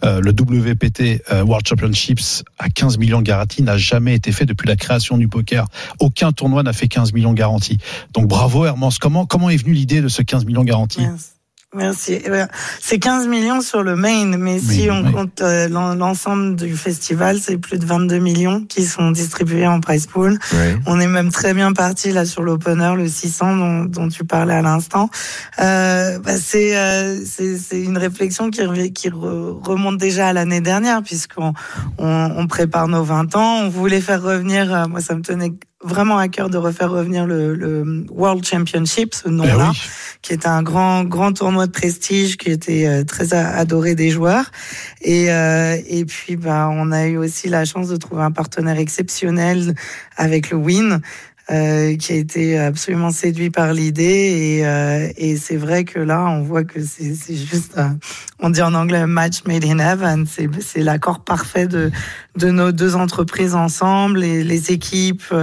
[0.05, 4.69] euh, le WPT euh, World Championships à 15 millions garantis n'a jamais été fait depuis
[4.69, 5.67] la création du poker.
[6.01, 7.79] Aucun tournoi n'a fait 15 millions garantis.
[8.13, 8.99] Donc bravo Hermance.
[8.99, 11.07] Comment, comment est venue l'idée de ce 15 millions garantis?
[11.75, 12.21] Merci.
[12.23, 12.49] Eh ben,
[12.81, 15.13] C'est 15 millions sur le main, mais si Oui, on oui.
[15.13, 19.81] compte euh, l'en- l'ensemble du festival, c'est plus de 22 millions qui sont distribués en
[19.81, 20.39] prize pool.
[20.53, 20.77] Ouais.
[20.87, 24.53] On est même très bien parti là sur l'opener, le 600 dont, dont tu parlais
[24.55, 25.09] à l'instant.
[25.61, 28.61] Euh, bah, c'est euh, c'est c'est une réflexion qui,
[28.93, 31.55] qui re- remonte déjà à l'année dernière puisqu'on
[31.97, 33.61] on, on prépare nos 20 ans.
[33.63, 37.27] On voulait faire revenir, euh, moi ça me tenait vraiment à cœur de refaire revenir
[37.27, 39.81] le, le World Championship, ce nom-là oui.
[40.23, 44.51] qui est un grand grand tournoi de prestige qui était euh, très adoré des joueurs
[45.01, 48.79] et euh, et puis bah on a eu aussi la chance de trouver un partenaire
[48.79, 49.75] exceptionnel
[50.17, 51.01] avec le Win
[51.51, 54.03] euh, qui a été absolument séduit par l'idée.
[54.59, 57.79] Et, euh, et c'est vrai que là on voit que c'est juste
[58.39, 60.27] on dit en anglais match made in heaven.
[60.27, 61.91] C'est l'accord parfait de
[62.37, 64.21] de nos deux entreprises ensemble.
[64.21, 65.35] Les, les équipes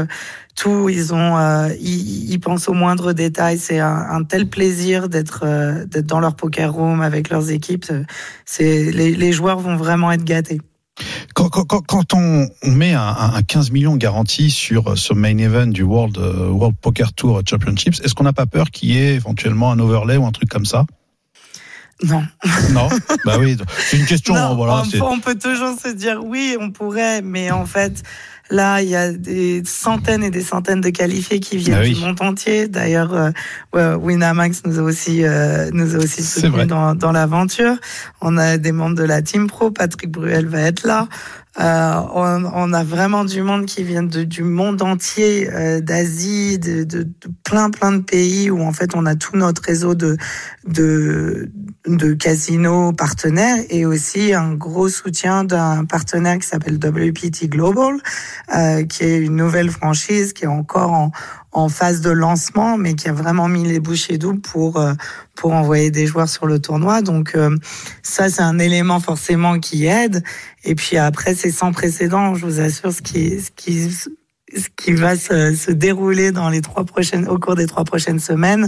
[0.60, 3.58] tout ils ont euh, ils, ils pensent au moindre détail.
[3.58, 7.86] C'est un, un tel plaisir d'être euh, d'être dans leur poker room avec leurs équipes.
[8.46, 10.60] C'est les, les joueurs vont vraiment être gâtés
[11.34, 15.14] Quand, quand, quand- quand on, on met un, un- un 15 millions garanti sur ce
[15.14, 18.90] main event du World, euh, World Poker Tour Championships, est-ce qu'on n'a pas peur qu'il
[18.92, 20.86] y ait éventuellement un overlay ou un truc comme ça?
[22.04, 22.24] Non
[22.72, 22.88] Non?
[23.26, 23.58] Bah oui,
[23.90, 24.34] c'est une question.
[24.34, 28.04] Non, voilà, on, c'est- on peut toujours se dire oui, on pourrait, mais en fait,
[28.50, 31.94] là, il y a des centaines et des centaines de qualifiés qui viennent Ah oui.
[31.94, 32.68] du monde entier.
[32.68, 33.14] D'ailleurs,
[33.76, 37.76] euh, Winamax nous a aussi euh, nous a aussi soutenus dans, dans l'aventure.
[38.22, 39.72] On a des membres de la team pro.
[39.72, 41.08] Patrick Bruel va être là.
[41.60, 46.58] Euh, on, on a vraiment du monde qui vient de, du monde entier, euh, d'Asie,
[46.58, 47.08] de, de,
[47.44, 50.16] plein plein de pays où en fait on a tout notre réseau de
[50.66, 51.52] de,
[51.86, 57.98] de casinos partenaires et aussi un gros soutien d'un partenaire qui s'appelle WPT Global,
[58.56, 61.12] euh, qui est une nouvelle franchise qui est encore en,
[61.52, 64.94] en phase de lancement, mais qui a vraiment mis les bouchées doubles pour euh,
[65.36, 67.02] pour envoyer des joueurs sur le tournoi.
[67.02, 67.58] Donc euh,
[68.04, 70.24] ça, c'est un élément forcément qui aide.
[70.64, 72.36] Et puis après, c'est sans précédent.
[72.36, 73.90] Je vous assure, ce qui ce qui
[74.56, 78.20] ce qui va se, se dérouler dans les trois prochaines, au cours des trois prochaines
[78.20, 78.68] semaines,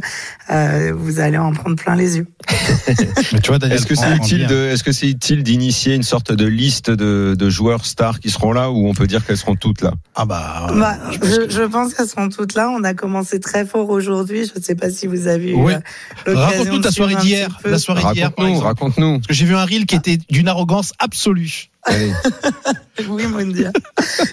[0.51, 2.27] euh, vous allez en prendre plein les yeux.
[3.33, 6.03] Mais tu vois, Daniel, Est-ce que c'est utile de, est-ce que c'est utile d'initier une
[6.03, 9.37] sorte de liste de, de joueurs stars qui seront là ou on peut dire qu'elles
[9.37, 9.93] seront toutes là?
[10.15, 10.67] Ah bah.
[10.75, 12.69] Bah, je pense je, que- je pense qu'elles sont toutes là.
[12.69, 14.45] On a commencé très fort aujourd'hui.
[14.53, 15.73] Je ne sais pas si vous avez eu Oui.
[15.73, 15.79] euh,
[16.27, 17.59] l'occasion Raconte-nous ta soirée d'hier.
[17.65, 19.13] La soirée d'hier, Raconte-nous, raconte-nous.
[19.19, 21.70] Parce que j'ai vu un reel qui était d'une arrogance absolue.
[23.09, 23.71] Oui, Mondia.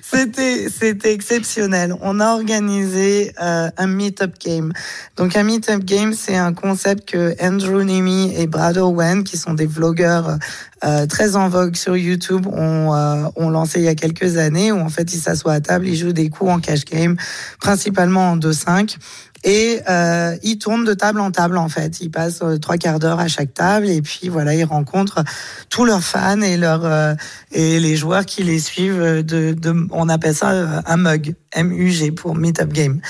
[0.02, 1.94] C'était, c'était exceptionnel.
[2.02, 4.72] On a organisé euh, un meet-up game.
[5.16, 9.54] Donc, un meet-up game, c'est un concept que Andrew Nemi et Brad Owen, qui sont
[9.54, 10.38] des vlogueurs
[10.84, 14.70] euh, très en vogue sur YouTube, ont, euh, ont lancé il y a quelques années,
[14.72, 17.16] où en fait, ils s'assoient à table, ils jouent des coups en cash game,
[17.60, 18.96] principalement en 2-5.
[19.44, 22.00] Et euh, ils tournent de table en table en fait.
[22.00, 25.22] Ils passent euh, trois quarts d'heure à chaque table et puis voilà, ils rencontrent
[25.70, 27.14] tous leurs fans et leurs euh,
[27.52, 29.00] et les joueurs qui les suivent.
[29.00, 33.00] euh, De, de on appelle ça euh, un mug, M-U-G pour Meetup Game.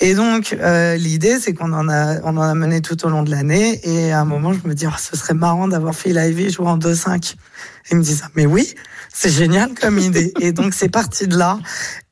[0.00, 0.56] Et donc
[0.98, 4.12] l'idée c'est qu'on en a on en a mené tout au long de l'année et
[4.12, 6.78] à un moment je me dis oh, ce serait marrant d'avoir Phil Ivey jouer en
[6.78, 7.34] 2-5 5.
[7.90, 8.28] Il me dit ça.
[8.34, 8.74] Mais oui,
[9.12, 10.32] c'est génial comme idée.
[10.40, 11.58] Et donc c'est parti de là.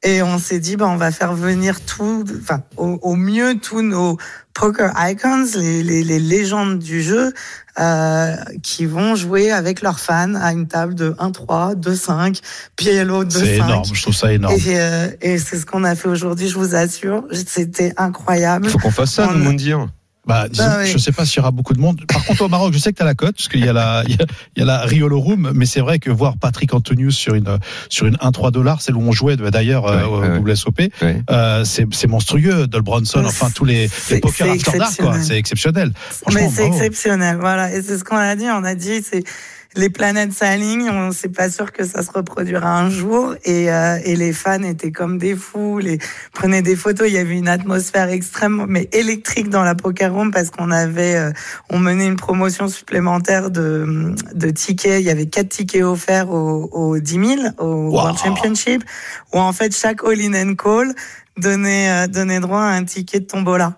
[0.02, 3.82] Et on s'est dit, bah, on va faire venir tout, enfin, au, au mieux tous
[3.82, 4.16] nos
[4.54, 7.32] poker icons, les, les, les légendes du jeu,
[7.78, 12.40] euh, qui vont jouer avec leurs fans à une table de 1-3, 2-5,
[12.76, 13.30] Pielo 2-5.
[13.38, 14.54] C'est énorme, je trouve ça énorme.
[14.54, 17.24] Et, euh, et c'est ce qu'on a fait aujourd'hui, je vous assure.
[17.44, 18.66] C'était incroyable.
[18.66, 19.88] Il faut qu'on fasse ça, On- nous, Moundir.
[20.26, 20.90] Bah, disons, Bah oui.
[20.90, 22.00] Je sais pas s'il y aura beaucoup de monde.
[22.08, 23.72] Par contre, au Maroc, je sais que tu as la cote, parce qu'il y a
[23.72, 26.36] la, il y a, il y a la Riolo Room, mais c'est vrai que voir
[26.36, 27.58] Patrick Antonius sur une,
[27.88, 30.52] sur une 1-3 dollars, c'est où on jouait d'ailleurs euh, Ouais, au ouais.
[30.52, 31.22] WSOP, Ouais.
[31.30, 32.66] euh, c'est c'est monstrueux.
[32.66, 35.16] Dol Bronson, enfin tous les, les c'est- poker c'est after dark, quoi.
[35.16, 35.24] exceptionnel.
[35.24, 35.92] C'est exceptionnel.
[36.34, 36.74] Mais c'est bravo.
[36.76, 37.72] exceptionnel, voilà.
[37.74, 38.46] Et c'est ce qu'on a dit.
[38.50, 39.22] On a dit, c'est
[39.76, 40.90] les planètes s'alignent.
[40.90, 43.34] On sait pas sûr que ça se reproduira un jour.
[43.44, 45.78] Et, euh, et les fans étaient comme des fous.
[45.78, 45.98] Les
[46.32, 47.08] prenaient des photos.
[47.08, 51.16] Il y avait une atmosphère extrêmement, mais électrique dans la poker room parce qu'on avait,
[51.16, 51.32] euh,
[51.70, 55.00] on menait une promotion supplémentaire de, de tickets.
[55.00, 57.92] Il y avait quatre tickets offerts aux, aux 10 000 au Wow.
[57.92, 58.84] World Championship,
[59.32, 60.94] où en fait chaque all-in and call
[61.36, 63.76] donnait euh, donnait droit à un ticket de tombola.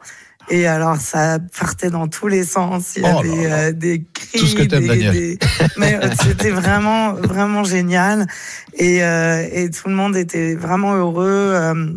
[0.50, 2.94] Et alors, ça partait dans tous les sens.
[2.96, 4.38] Il y Oh avait euh, des cris.
[4.38, 5.38] Tout ce que des,
[5.76, 8.26] Mais c'était vraiment, vraiment génial.
[8.74, 11.52] Et, euh, et tout le monde était vraiment heureux.
[11.54, 11.96] euh,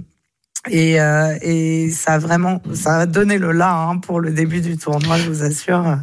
[0.69, 0.97] et,
[1.41, 5.17] et ça a vraiment, ça a donné le là hein, pour le début du tournoi,
[5.17, 5.97] je vous assure.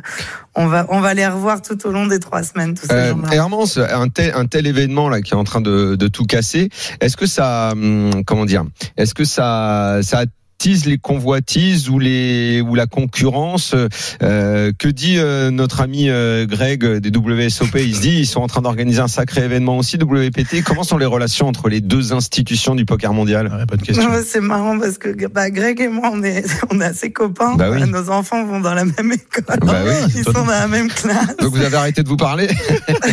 [0.57, 3.15] On va, on va les revoir tout au long des trois semaines, tous ces Euh.
[3.31, 6.71] Hermance, un tel, un tel événement là qui est en train de, de tout casser,
[7.01, 8.65] est-ce que ça, hum, comment dire,
[8.97, 10.25] est-ce que ça, ça
[10.61, 13.77] attise les convoitises ou les ou la concurrence
[14.23, 18.41] euh, Que dit euh, notre ami euh, Greg des WSOP Il se dit ils sont
[18.41, 20.65] en train d'organiser un sacré événement aussi WPT.
[20.65, 23.47] Comment sont les relations entre les deux institutions du poker mondial?
[23.47, 24.11] Ouais, bonne question.
[24.11, 27.55] Ouais, C'est marrant parce que bah, Greg et moi, on est, on est assez copains.
[27.55, 27.89] Bah oui.
[27.89, 29.59] Nos enfants vont dans la même école.
[29.61, 31.37] Bah oui, Ils sont dans la même classe.
[31.37, 32.49] Donc vous avez arrêté de vous parler?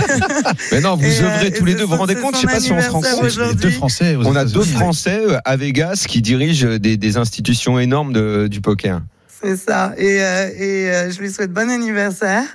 [0.72, 1.84] Mais non, vous Et, euh, œuvrez et tous les c'est deux.
[1.84, 2.34] Vous vous rendez compte?
[2.38, 3.62] Je sais pas si anniversaire Les aujourd'hui.
[3.62, 4.16] deux Français.
[4.18, 4.64] On a deux.
[4.64, 7.35] Français euh, à Vegas qui dirigent des, des institutions
[7.80, 9.02] énormes de, du poker.
[9.46, 9.94] C'est ça.
[9.98, 12.46] Et, euh, et euh, je lui souhaite bon anniversaire.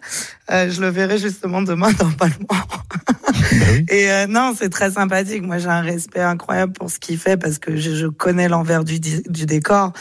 [0.50, 2.58] Euh, je le verrai justement demain dans pas loin.
[3.52, 3.84] Oui.
[3.88, 5.42] Et non, c'est très sympathique.
[5.42, 8.84] Moi, j'ai un respect incroyable pour ce qu'il fait parce que je, je connais l'envers
[8.84, 9.92] du, décor.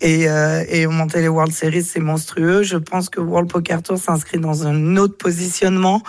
[0.00, 0.26] Et,
[0.68, 2.62] et monter les World Series, c'est monstrueux.
[2.62, 6.02] Je pense que World Poker Tour s'inscrit dans un autre positionnement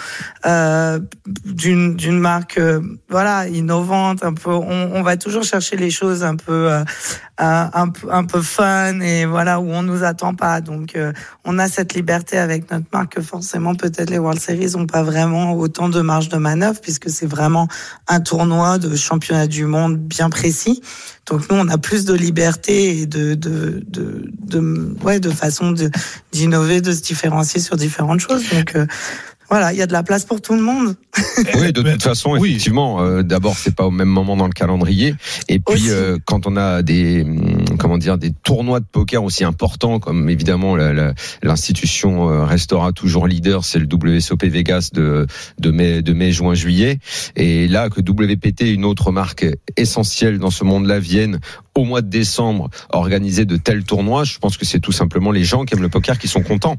[1.45, 2.59] d'une marque,
[3.09, 4.23] voilà, innovante.
[4.23, 6.71] Un peu, on, on va toujours chercher les choses un peu,
[7.39, 10.61] un, un peu, un peu fun et voilà où on nous attend pas.
[10.61, 11.13] Donc, euh,
[11.45, 15.03] on a cette liberté avec notre marque que forcément peut-être les World Series ont pas
[15.03, 17.67] vraiment autant de marge de manœuvre puisque c'est vraiment
[18.07, 20.81] un tournoi de championnat du monde bien précis.
[21.27, 25.71] Donc nous, on a plus de liberté et de de de, de ouais de façon
[25.71, 25.89] de
[26.31, 28.43] d'innover, de se différencier sur différentes choses.
[28.49, 28.85] Donc euh,
[29.49, 30.95] voilà, il y a de la place pour tout le monde.
[31.55, 32.49] Oui, de toute façon, oui.
[32.49, 33.01] effectivement.
[33.01, 35.15] euh, D'abord, c'est pas au même moment dans le calendrier,
[35.47, 39.43] et puis euh, quand on a des hum, comment dire des tournois de poker aussi
[39.43, 40.75] importants, comme évidemment
[41.43, 45.27] l'institution euh, restera toujours leader, c'est le WSOP Vegas de
[45.59, 46.99] de mai de mai juin juillet,
[47.35, 49.45] et là que WPT, une autre marque
[49.77, 51.39] essentielle dans ce monde-là, vienne
[51.75, 55.43] au mois de décembre organiser de tels tournois, je pense que c'est tout simplement les
[55.43, 56.75] gens qui aiment le poker qui sont contents.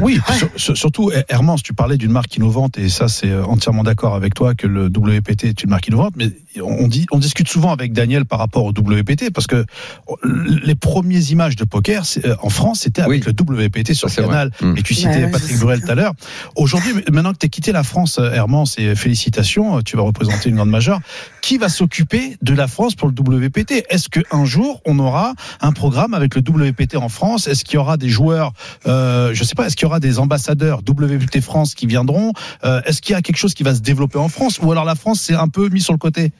[0.00, 3.84] Oui, sur- sur- surtout, Hermance, tu parlais d'une marque innovante, et ça, c'est euh, entièrement
[3.84, 7.48] d'accord avec toi que le WPT est une marque innovante, mais on, dit, on discute
[7.48, 12.02] souvent avec Daniel par rapport au WPT, parce que euh, les premières images de poker
[12.24, 13.32] euh, en France, c'était avec Oui.
[13.38, 14.72] le WPT sur c'est Canal, vrai.
[14.72, 14.76] Mm.
[14.78, 16.12] et tu citais Ouais, Patrick Bruel tout à l'heure.
[16.56, 20.48] Aujourd'hui, maintenant que tu as quitté la France, euh, Hermance, et félicitations, tu vas représenter
[20.50, 21.00] une grande majeure,
[21.40, 25.72] qui va s'occuper de la France pour le WPT Est-ce qu'un jour, on aura un
[25.72, 27.46] programme avec le WPT en France?
[27.46, 28.52] Est-ce qu'il y aura des joueurs,
[28.86, 32.32] euh, je sais pas, est-ce qu'il y aura des ambassadeurs WPT France qui viendront
[32.64, 34.84] Euh, Est-ce qu'il y a quelque chose qui va se développer en France Ou alors
[34.84, 36.32] la France, c'est un peu mis sur le côté?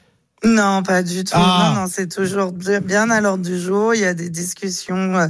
[0.45, 1.37] Non, pas du tout.
[1.37, 1.73] Ah.
[1.73, 3.95] Non, non, c'est toujours bien à l'ordre du jour.
[3.95, 5.29] Il y a des discussions euh,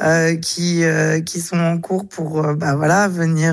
[0.00, 3.52] euh, qui euh, qui sont en cours pour euh, bah voilà venir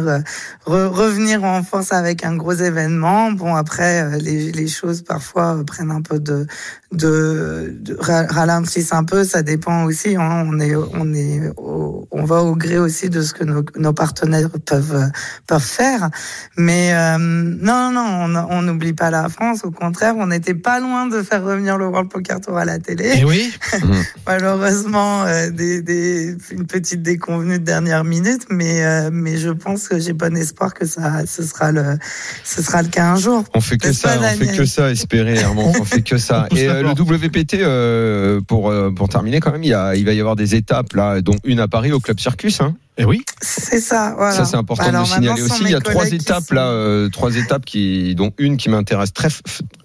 [0.65, 3.34] re- revenir en force avec un gros événement.
[3.34, 6.47] Bon après les les choses parfois prennent un peu de
[6.93, 9.25] de, de ra- ralentissent un peu.
[9.25, 10.15] Ça dépend aussi.
[10.15, 13.64] Hein, on est on est au- on va au gré aussi de ce que nos,
[13.78, 15.12] nos partenaires peuvent
[15.48, 16.10] peuvent faire.
[16.58, 19.62] Mais euh, non, non, on on n'oublie pas la France.
[19.64, 22.80] Au contraire, on n'était pas loin de faire revenir le World Poker Tour à la
[22.80, 23.12] télé.
[23.20, 23.54] Eh oui.
[24.28, 29.88] Malheureusement, euh, des, des, une petite déconvenue de dernière minute, mais euh, mais je pense
[29.88, 31.98] que j'ai bon espoir que ça, ce sera le,
[32.44, 33.44] ce sera le cas un jour.
[33.54, 36.48] On fait que ça, on fait que ça, espérer, on fait que ça.
[36.56, 37.02] Et euh, le.
[37.02, 40.36] WPT, euh, pour euh, pour terminer quand même, il, y a, il va y avoir
[40.36, 42.62] des étapes là, dont une à Paris au Club Circus.
[42.62, 42.75] Hein.
[42.97, 43.23] Et oui.
[43.41, 44.32] C'est ça, voilà.
[44.34, 45.63] Ça c'est important Alors de le maintenant, signaler aussi.
[45.63, 49.13] Il y a trois étapes sont- là, euh, trois étapes qui, dont une qui m'intéresse
[49.13, 49.30] très,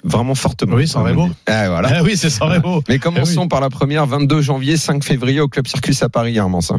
[0.05, 0.75] vraiment fortement.
[0.77, 1.29] Oui, San Remo.
[1.47, 1.91] Ah, voilà.
[1.95, 2.83] Ah oui, c'est San Remo.
[2.89, 6.61] Mais commençons par la première, 22 janvier, 5 février au Club Circus à Paris, Armand.
[6.61, 6.77] ça.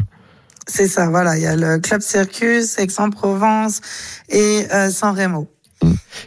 [0.66, 1.36] C'est ça, voilà.
[1.38, 3.80] Il y a le Club Circus, Aix-en-Provence
[4.28, 5.48] et euh, San Remo.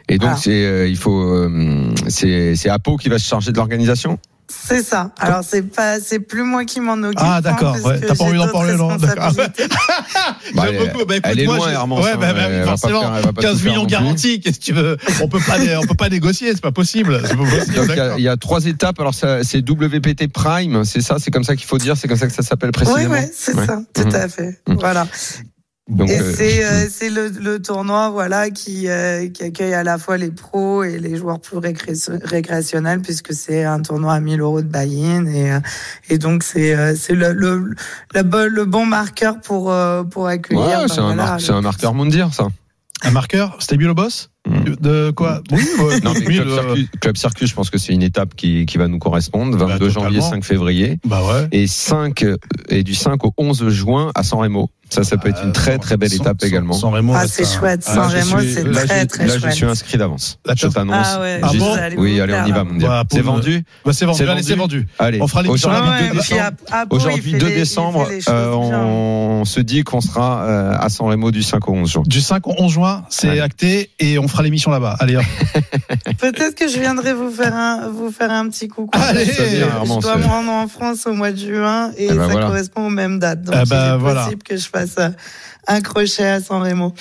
[0.09, 0.37] Et donc Ah.
[0.41, 4.17] c'est, euh, il faut, euh, c'est Apo qui va se charger de l'organisation?
[4.67, 5.11] C'est ça.
[5.19, 7.19] Alors c'est pas, c'est plus moi qui m'en occupe.
[7.21, 7.99] Ah, hein, d'accord, ouais.
[8.01, 9.31] T'as pas envie d'en parler, non D'accord.
[10.55, 11.05] Bah, elle- beaucoup.
[11.05, 13.01] Bah, écoute, elle est moi, loin, Hermance, Ouais, hein, bah, bah, va pas forcément.
[13.01, 15.39] faire- elle va pas 15 tout faire millions garantis, qu'est-ce que tu veux On peut
[15.39, 17.21] pas, on peut pas négocier, c'est pas possible.
[17.67, 18.99] Il y, a, y trois étapes.
[18.99, 22.27] Alors c'est WPT Prime, c'est ça, c'est comme ça qu'il faut dire, c'est comme ça
[22.27, 23.13] que ça s'appelle Oui, précisément.
[23.13, 23.65] ouais, c'est Ouais.
[23.65, 24.15] ça, tout Mhm.
[24.15, 24.59] à fait.
[24.67, 24.77] Mhm.
[24.79, 25.07] Voilà.
[25.91, 29.84] Donc Et euh, c'est euh, c'est le, le tournoi voilà qui euh, qui accueille à
[29.84, 34.19] la fois les pros et les joueurs plus récré- récréationnels puisque c'est un tournoi à
[34.19, 35.51] 1000 euros de buy-in et
[36.10, 37.75] et donc c'est euh, c'est le le,
[38.15, 40.65] le bon le bon marqueur pour euh, pour accueillir.
[40.65, 42.47] ouais, bah, c'est un, voilà, mar- le- c'est un marqueur mondial, ça.
[43.04, 44.75] Un marqueur, c'était le boss Mm.
[44.82, 48.34] De quoi Oui, ouais, Non, mais 1000, Club, Circus, je pense que c'est une étape
[48.36, 49.56] qui, qui va nous correspondre.
[49.56, 50.30] 22 Bah, janvier, totalement.
[50.32, 50.97] 5 février.
[51.06, 51.47] Bah ouais.
[51.51, 52.25] Et 5,
[52.69, 54.71] et du 5 au 11 juin à San Remo.
[54.93, 56.73] Ça, ça peut être une très très belle étape également.
[56.73, 57.82] San Remo, Ah, c'est chouette.
[57.88, 59.54] Ah, San Remo, suis- c'est très très là, je chouette.
[59.54, 60.38] suis inscrit d'avance.
[60.45, 61.08] La Je t'annonce.
[61.10, 62.88] Ah ouais, Ah bon oui, allez, on y va, mon Dieu.
[63.12, 64.17] C'est vendu Bah, c'est vendu.
[64.17, 64.88] C'est Allez, c'est vendu.
[64.99, 66.41] Allez, On fera l'émission aujourd'hui, la Ouais, 2 ouais, puis décembre.
[66.71, 69.45] à- à Pau, il Aujourd'hui, fait 2 les- il fait décembre, les choses euh, on
[69.45, 72.04] se dit qu'on sera euh, à San Remo du 5 au 11 juin.
[72.06, 74.97] Du 5 au 11 juin, c'est acté et on fera l'émission là-bas.
[74.99, 75.23] Allez, hop.
[76.19, 78.89] Peut-être que je viendrai vous faire un, vous faire un petit coucou.
[78.93, 81.32] Allez, Parce que ça vient, Armand, je dois c'est- me rendre en France au mois
[81.32, 83.41] de juin et Eh ben ça correspond aux mêmes dates.
[83.43, 84.23] Donc Eh ben est voilà.
[84.25, 85.13] possible que je fasse euh, un
[85.82, 86.93] crochet à San Remo.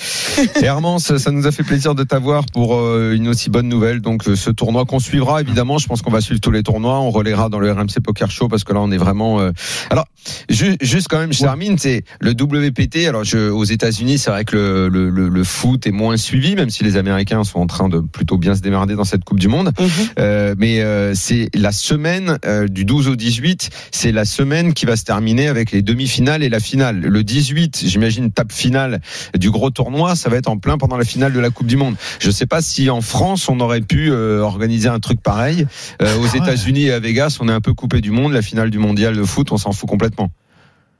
[0.61, 4.01] Et Hermance, ça nous a fait plaisir de t'avoir pour euh, une aussi bonne nouvelle.
[4.01, 6.99] Donc euh, ce tournoi qu'on suivra évidemment, je pense qu'on va suivre tous les tournois,
[6.99, 9.39] on relaiera dans le RMC Poker Show parce que là on est vraiment.
[9.39, 9.51] euh,
[9.89, 10.05] Alors
[10.49, 13.07] ju- juste quand même, je termine, c'est le WPT.
[13.07, 16.55] Alors je, aux États-Unis, c'est vrai que le, le, le, le foot est moins suivi,
[16.55, 19.39] même si les Américains sont en train de plutôt bien se démerder dans cette Coupe
[19.39, 19.71] du Monde.
[20.19, 24.85] Euh, mais euh, c'est la semaine euh, du 12 au 18, c'est la semaine qui
[24.85, 26.99] va se terminer avec les demi-finales et la finale.
[26.99, 29.01] Le 18, j'imagine, tape finale
[29.37, 31.77] du gros tournoi, ça va être en plein pendant la finale de la Coupe du
[31.77, 31.95] Monde.
[32.19, 35.65] Je sais pas si en France on aurait pu euh, organiser un truc pareil.
[36.01, 36.37] Euh, aux Ah ouais.
[36.39, 38.33] États-Unis et à Vegas, on est un peu coupé du monde.
[38.33, 40.29] La finale du mondial de foot, on s'en fout complètement.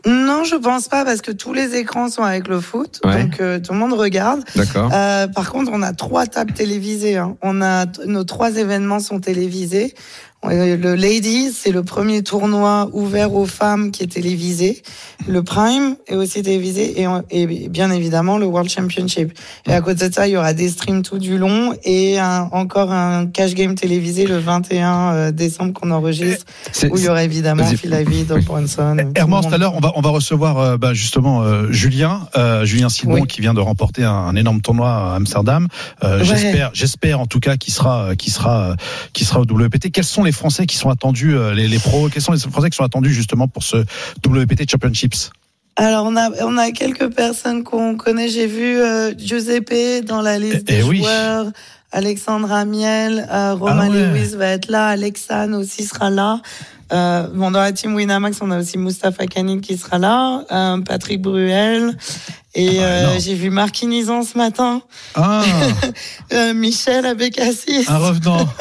[0.04, 3.24] Non, je pense pas parce que tous les écrans sont avec le foot, Ouais.
[3.24, 4.42] donc euh, tout le monde regarde.
[4.56, 4.90] D'accord.
[4.92, 7.18] Euh, par contre, on a trois tables télévisées.
[7.18, 7.38] hein.
[7.44, 9.94] On a nos trois événements sont télévisés.
[10.44, 14.82] Le Ladies, c'est le premier tournoi ouvert aux femmes qui est télévisé.
[15.28, 19.34] Le Prime est aussi télévisé et, et bien évidemment le World Championship.
[19.68, 22.50] Et à côté de ça, il y aura des streams tout du long et un-
[22.54, 26.46] encore un cash game télévisé le 21 euh, décembre qu'on enregistre
[26.90, 27.64] où il y aura évidemment.
[27.66, 28.96] Phil David, Doc Bronson.
[28.96, 32.28] le Hermance, tout à l'heure, on va, on va recevoir euh, bah, justement euh, Julien,
[32.36, 33.28] euh, Julien Simon, Oui.
[33.28, 35.68] qui vient de remporter un, un énorme tournoi à Amsterdam.
[36.04, 36.24] Ouais.
[36.24, 38.76] J'espère, j'espère en tout cas qu'il sera, qu'il sera,
[39.14, 39.92] qu'il sera au WPT.
[39.92, 42.70] Quels sont les Français qui sont attendus, euh, les, les pros Quels sont les Français
[42.70, 43.78] qui sont attendus justement pour ce
[44.26, 45.32] WPT Championships
[45.76, 48.28] Alors on a on a quelques personnes qu'on connaît.
[48.30, 50.98] J'ai vu euh, Giuseppe dans la liste Eh, des eh oui.
[51.00, 51.46] joueurs.
[51.94, 54.08] Alexandre Amiel, euh, Romain Ah ouais.
[54.14, 56.40] Lewis va être là, Alexane aussi sera là.
[56.94, 60.82] Euh, bon, dans la team Winamax, on a aussi Mustapha Kanin qui sera là, euh,
[60.82, 61.98] Patrick Bruel,
[62.54, 64.82] et Ah, euh, j'ai vu Marc Inizan ce matin,
[65.16, 65.42] Ah,
[66.34, 67.86] euh, Michel Abécassis.
[67.88, 68.48] un revenant.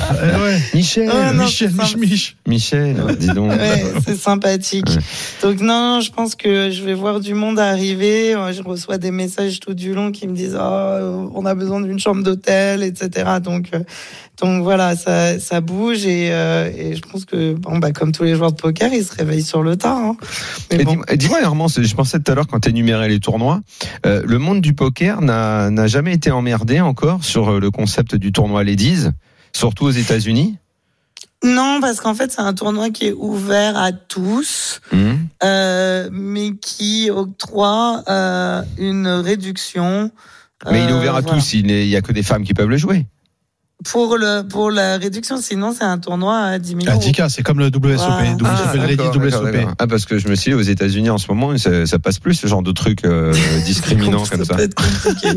[0.00, 0.58] Eh ouais.
[0.72, 1.96] Michel, Oh, non, Michel, Mich.
[1.98, 2.36] Mich.
[2.46, 3.50] Michel, dis donc.
[3.52, 4.88] Ouais, c'est sympathique.
[4.88, 4.96] Ouais.
[5.42, 8.34] Donc non, je pense que je vais voir du monde arriver.
[8.34, 11.82] Euh, Je reçois des messages tout du long qui me disent oh, on a besoin
[11.82, 13.10] d'une chambre d'hôtel, etc.
[13.44, 13.80] Donc euh,
[14.40, 18.24] donc voilà, ça ça bouge et, euh, et je pense que bon bah comme tous
[18.24, 19.96] les joueurs de poker, ils se réveillent sur le tas.
[19.98, 20.16] hein.
[20.82, 20.94] Bon.
[21.10, 23.20] dis- Dis-moi, Hermance, je pensais tout à l'heure quand tu énumérais les
[24.06, 28.32] euh, le monde du poker n'a jamais été emmerdé encore sur euh, le concept du
[28.32, 29.08] tournoi Ladies,
[29.52, 30.56] surtout aux États-Unis?
[31.42, 35.18] Non, parce qu'en fait c'est un tournoi qui est ouvert à tous, Hum.
[35.42, 40.10] euh, mais qui octroie euh, une réduction.
[40.70, 41.38] Mais il est ouvert à voilà.
[41.38, 43.06] tous, il n'y a que des femmes qui peuvent le jouer.
[43.84, 47.00] Pour le pour la réduction, sinon c'est un tournoi à 10 000 Ah, euros.
[47.02, 47.96] 10K, c'est comme le WSOP.
[47.96, 48.32] Voilà.
[48.34, 49.56] WSOP, Ah, WSOP.
[49.78, 52.18] Ah, parce que je me suis dit, aux États-Unis en ce moment, ça, ça passe
[52.18, 53.32] plus ce genre de trucs euh,
[53.64, 54.56] discriminants comme ça.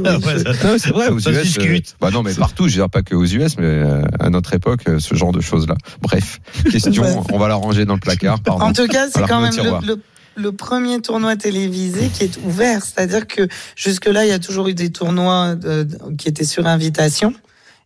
[0.06, 1.44] Ah, c'est vrai, aux Ça se US.
[1.44, 1.96] discute.
[2.02, 4.54] bah non, mais partout, je veux dire pas que aux US, mais euh, à notre
[4.54, 5.76] époque, euh, ce genre de choses-là.
[6.02, 6.40] Bref,
[6.72, 7.16] question, Ouais.
[7.32, 8.66] on va la ranger dans le placard, pardon.
[8.66, 10.00] En tout cas, c'est quand même le, le,
[10.36, 12.82] le premier tournoi télévisé qui est ouvert.
[12.84, 16.68] C'est-à-dire que jusque-là, il y a toujours eu des tournois de- de- qui étaient sur
[16.68, 17.34] invitation.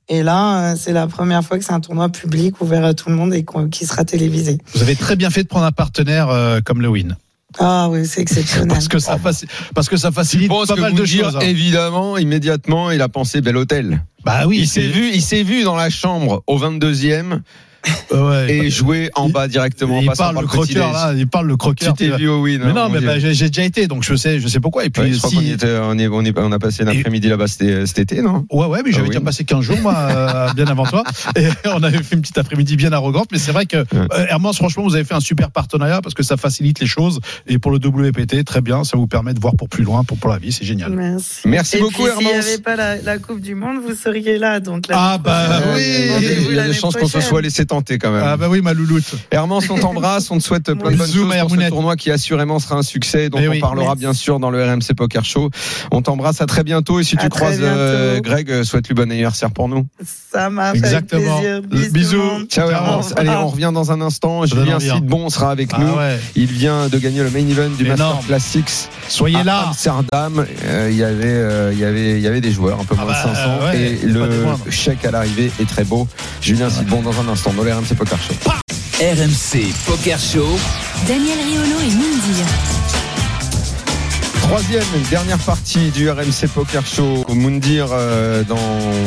[0.09, 3.09] Et là, euh, c'est la première fois que c'est un tournoi public ouvert à tout
[3.09, 4.57] le monde et qui sera télévisé.
[4.73, 7.17] Vous avez très bien fait de prendre un partenaire euh, comme le Win.
[7.59, 8.67] Ah oui, c'est exceptionnel.
[8.69, 11.35] Parce que ça, faci- parce que ça facilite pense pas que mal de choses.
[11.35, 11.39] hein.
[11.41, 14.03] évidemment, immédiatement, il a pensé bel hôtel.
[14.23, 17.39] Bah oui, il s'est vu, il s'est vu dans la chambre au 22e
[18.11, 18.51] ouais.
[18.53, 19.97] et jouer en il- bas directement.
[19.97, 21.93] en il parle par le croqueur là, il parle le Tu croqueur.
[21.95, 22.61] t'es vu au win.
[22.65, 24.85] Mais non, mais bah, j'ai déjà été, donc je sais, je sais pourquoi.
[24.85, 27.27] Et puis Ouais, je crois si- était, on, est- on, est- on a passé l'après-midi
[27.29, 28.45] là-bas cet cet été, non?
[28.51, 29.09] Ouais, ouais, mais j'avais Ah oui.
[29.09, 31.03] déjà passé 15 jours, moi, euh, bien avant toi.
[31.35, 34.57] Et on avait fait une petite après-midi bien arrogante, mais c'est vrai que, euh, Hermance,
[34.57, 37.19] franchement, vous avez fait un super partenariat parce que ça facilite les choses.
[37.47, 40.17] Et pour le WPT, très bien, ça vous permet de voir pour plus loin, pour,
[40.17, 40.91] pour la vie, c'est génial.
[40.91, 41.41] Merci.
[41.45, 42.47] Merci Et beaucoup, puis, S'il n'y Hermance.
[42.47, 44.59] avait pas la, la Coupe du Monde, vous seriez là.
[44.59, 45.83] Donc, l'année Ah, bah, oui.
[46.49, 48.23] Il y a des chances qu'on se soit laissé tenter quand même.
[48.25, 49.03] Ah, bah oui, ma louloute.
[49.31, 52.09] Hermance, on t'embrasse, on te souhaite plein de bonnes Bisous, choses pour ce tournoi qui
[52.11, 53.59] assurément sera un succès, dont Eh on oui.
[53.59, 53.99] parlera Merci.
[53.99, 55.49] bien sûr dans le RMC Poker Show.
[55.91, 58.19] On t'embrasse à très bientôt et si À tu croises euh.
[58.21, 59.85] Greg, euh, souhaite-lui bon anniversaire pour nous.
[60.33, 60.77] Ça marche.
[60.77, 61.37] Exactement.
[61.37, 61.91] Avec plaisir.
[61.91, 62.17] Bisous.
[62.17, 62.45] monde.
[62.49, 62.71] Ciao Ciao.
[62.71, 63.13] Hermance.
[63.17, 64.45] Allez, on revient dans un instant.
[64.45, 64.79] Ça Julien hein.
[64.79, 65.93] Sidbon sera avec Ah nous.
[65.95, 66.19] ouais.
[66.35, 67.99] Il vient de gagner le main event du Énorme.
[68.15, 68.89] Master Classics.
[69.07, 69.63] Soyez à là.
[69.67, 72.83] Amsterdam, euh, il y avait, euh, il y avait, il y avait des joueurs, un
[72.85, 74.29] peu Ah moins bah, de 500, ouais, et le
[74.69, 76.07] chèque à l'arrivée est très beau.
[76.41, 78.33] Julien Sidbon dans un instant dans le RMC Poker Show.
[78.99, 80.47] RMC Poker Show.
[81.07, 82.76] Daniel Riolo et Mindir.
[84.47, 87.25] Troisième, et dernière partie du RMC Poker Show.
[87.27, 88.57] Au Moundir, euh, dans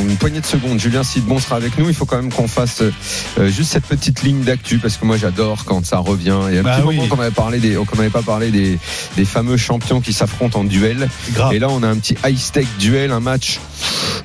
[0.06, 1.88] une poignée de secondes, Julien Sidbon sera avec nous.
[1.88, 5.16] Il faut quand même qu'on fasse euh, juste cette petite ligne d'actu parce que moi
[5.16, 6.36] j'adore quand ça revient.
[6.48, 6.96] Il y a un Bah petit oui.
[6.96, 8.78] moment qu'on avait parlé des, qu'on n'avait pas parlé des,
[9.16, 11.08] des fameux champions qui s'affrontent en duel.
[11.32, 11.54] Grave.
[11.54, 13.60] Et là, on a un petit high stake duel, un match,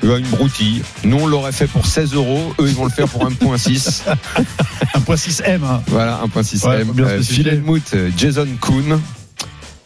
[0.04, 0.84] euh, une broutille.
[1.06, 2.54] Nous, on l'aurait fait pour 16 euros.
[2.60, 4.02] Eux, ils vont le faire pour 1.6.
[4.96, 5.64] 1.6 M.
[5.64, 5.82] hein.
[5.88, 6.88] Voilà, 1.6 Ouais, M.
[6.88, 7.44] faut bien Euh, spécifier.
[7.52, 9.00] Phil euh, Jason Kuhn.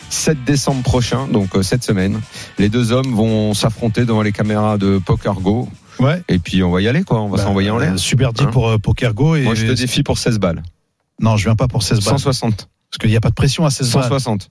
[0.10, 2.20] 7 décembre prochain, donc euh, cette semaine,
[2.58, 5.68] les deux hommes vont s'affronter devant les caméras de Poker Go.
[6.00, 6.22] Ouais.
[6.30, 7.22] Et puis on va y aller, quoi.
[7.22, 7.98] On va Bah, s'envoyer en l'air.
[8.00, 9.36] Super deal Hein pour euh, Pokergo.
[9.36, 10.64] Et Moi, je te défie pour 16 balles.
[11.22, 12.20] Non, je viens pas pour 16 balles.
[12.20, 12.70] 160.
[12.90, 14.04] Parce qu'il n'y a pas de pression à 16 balles.
[14.04, 14.50] 160.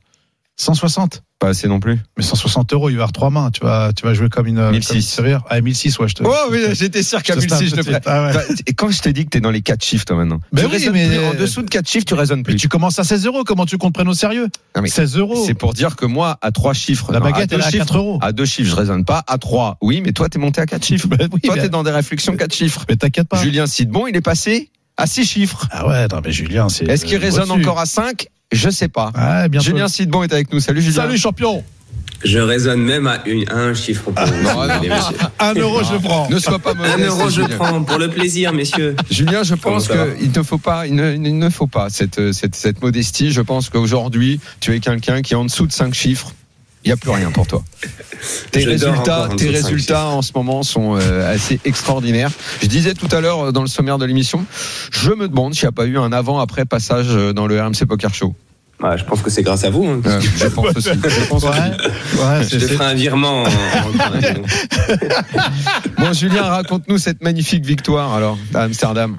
[0.60, 2.00] 160 Pas assez non plus.
[2.16, 3.50] Mais 160 euros, il va y avoir trois mains.
[3.52, 4.70] Tu vas, tu vas jouer comme une.
[4.70, 5.16] 1006.
[5.16, 5.38] comme une.
[5.48, 6.24] Ah, 1006, ouais, je te.
[6.26, 8.02] Oh, mais j'étais sûr qu'à je te 1006, je te prête.
[8.06, 8.32] Ah ouais.
[8.34, 10.40] Bah, Et quand je t'ai dit que t'es dans les 4 chiffres, toi, maintenant.
[10.52, 11.18] Mais tu oui, raisonnes mais- plus.
[11.26, 12.56] En dessous de 4 chiffres, tu raisonnes Mais plus.
[12.56, 13.44] tu commences à 16 euros.
[13.44, 14.48] Comment tu comptes prendre au sérieux?
[14.74, 15.44] Non, mais 16 euros.
[15.46, 17.12] C'est pour dire que moi, à 3 chiffres.
[17.12, 18.18] La non, à baguette, elle est à chiffres, 4 euros.
[18.20, 19.22] À deux chiffres, je raisonne pas.
[19.28, 21.06] À 3, oui, mais toi, t'es monté à 4 chiffres.
[21.06, 22.84] Bah oui, Toi, mais- t'es dans des réflexions 4 chiffres.
[22.88, 23.40] Mais t'inquiète pas.
[23.40, 25.68] Julien Sidbon, il est passé à 6 chiffres.
[25.70, 26.84] Ah ouais, non, mais Julien, c'est.
[26.86, 27.60] Est-ce qu'il résonne au-dessus.
[27.64, 29.12] encore à 5 Je sais pas.
[29.14, 29.66] Ah, bientôt.
[29.66, 30.60] Julien Sidbon est avec nous.
[30.60, 31.02] Salut Julien.
[31.02, 31.62] Salut, champion.
[32.24, 34.42] Je raisonne même à, une, à un chiffre pour vous.
[34.42, 35.16] Non, non, Mesdames et messieurs.
[35.38, 36.28] 1 euro, je prends.
[36.28, 36.90] Ne sois pas mauvais.
[36.90, 38.96] Un euro, je prends pour le plaisir, messieurs.
[39.10, 42.56] Julien, je pense qu'il ne faut pas, il ne, il ne faut pas cette, cette,
[42.56, 43.30] cette modestie.
[43.30, 46.32] Je pense qu'aujourd'hui, tu es quelqu'un qui est en dessous de 5 chiffres.
[46.84, 47.62] Il n'y a plus rien pour toi.
[48.50, 52.30] Tes résultats, tes résultats en ce moment sont euh, assez extraordinaires.
[52.62, 54.44] Je disais tout à l'heure euh, dans le sommaire de l'émission,
[54.90, 57.86] je me demande s'il n'y a pas eu un avant-après passage euh, dans le RMC
[57.88, 58.34] Poker Show.
[58.82, 59.84] Ah, je pense que c'est grâce à vous.
[59.86, 60.00] hein.
[60.06, 60.88] Euh, je pense aussi.
[61.04, 62.58] Je pense Ouais, ouais, Je c'est.
[62.58, 63.48] te c'est- ferai un virement en.
[65.98, 69.16] Bon, Julien, raconte-nous cette magnifique victoire alors à Amsterdam.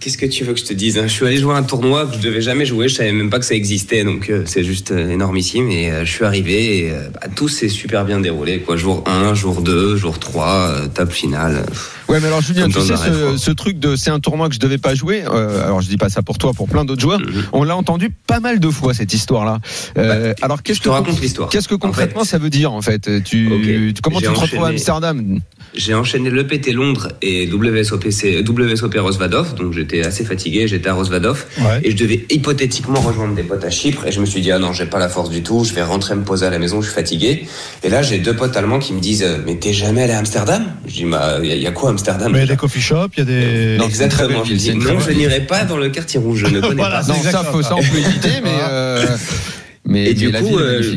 [0.00, 1.04] Qu'est-ce que tu veux que je te dise hein?
[1.06, 2.88] Je suis allé jouer à un tournoi que je devais jamais jouer.
[2.88, 5.70] Je savais même pas que ça existait, donc euh, c'est juste euh, énormissime.
[5.70, 8.58] Et euh, je suis arrivé et bah, tout s'est super bien déroulé.
[8.60, 8.76] Quoi.
[8.76, 11.64] Jour 1, jour 2, jour 3, euh, top finale.
[12.08, 14.60] Ouais, mais alors Julien, tu sais ce, ce truc de c'est un tournoi que je
[14.60, 15.22] devais pas jouer.
[15.24, 17.20] euh, alors je dis pas ça pour toi, pour plein d'autres joueurs.
[17.20, 17.44] Mhm.
[17.52, 19.60] On l'a entendu pas mal de fois cette histoire-là.
[19.98, 21.48] Euh, alors qu'est-ce Je te que raconte l'histoire.
[21.48, 23.22] qu'est-ce que En concrètement fait, ça veut dire en fait?
[23.22, 24.68] Tu comment tu te retrouves à.
[24.68, 25.38] Amsterdam?
[25.74, 31.46] J'ai enchaîné l'EPT Londres et WSOPC, WSOP Rosvadov, donc j'étais assez fatigué, j'étais à Rosvadov,
[31.60, 31.80] Ouais.
[31.82, 34.58] et je devais hypothétiquement rejoindre des potes à Chypre, et je me suis dit, ah
[34.58, 36.82] non, j'ai pas la force du tout, je vais rentrer me poser à la maison,
[36.82, 37.46] je suis fatigué.
[37.82, 40.18] Et là, j'ai deux potes allemands qui me disent, euh, mais t'es jamais allé à
[40.18, 40.64] Amsterdam?
[40.86, 42.30] Je dis, bah, il y, a- y a quoi à Amsterdam?
[42.32, 43.76] Mais il y a des coffee shops, il y a des.
[43.78, 46.74] Non, Exactement, je dis, non, je n'irai pas dans le quartier rouge, je ne connais
[46.74, 47.02] Voilà, pas.
[47.04, 47.76] c'est Non, ça, faut, ça.
[47.76, 49.06] on peut éviter, mais euh,
[49.86, 50.96] mais, Et du mais coup, ville est euh.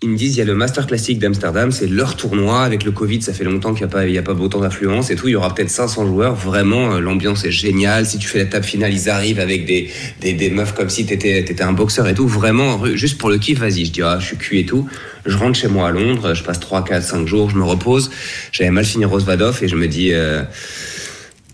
[0.00, 2.62] Ils me disent, il y a le Master Classic d'Amsterdam, c'est leur tournoi.
[2.62, 5.26] Avec le Covid, ça fait longtemps qu'il n'y a a pas autant d'affluence et tout.
[5.26, 6.36] Il y aura peut-être 500 joueurs.
[6.36, 8.06] Vraiment, euh, l'ambiance est géniale.
[8.06, 9.90] Si tu fais la table finale, ils arrivent avec des,
[10.20, 12.28] des, des meufs comme si t'étais, t'étais un boxeur et tout.
[12.28, 13.86] Vraiment, juste pour le kiff, vas-y.
[13.86, 14.88] Je dis, ah, je suis cuit et tout.
[15.26, 16.32] Je rentre chez moi à Londres.
[16.32, 17.50] Je passe 3, 4, 5 jours.
[17.50, 18.12] Je me repose.
[18.52, 20.44] J'avais mal fini Rosvadov et je me dis, euh,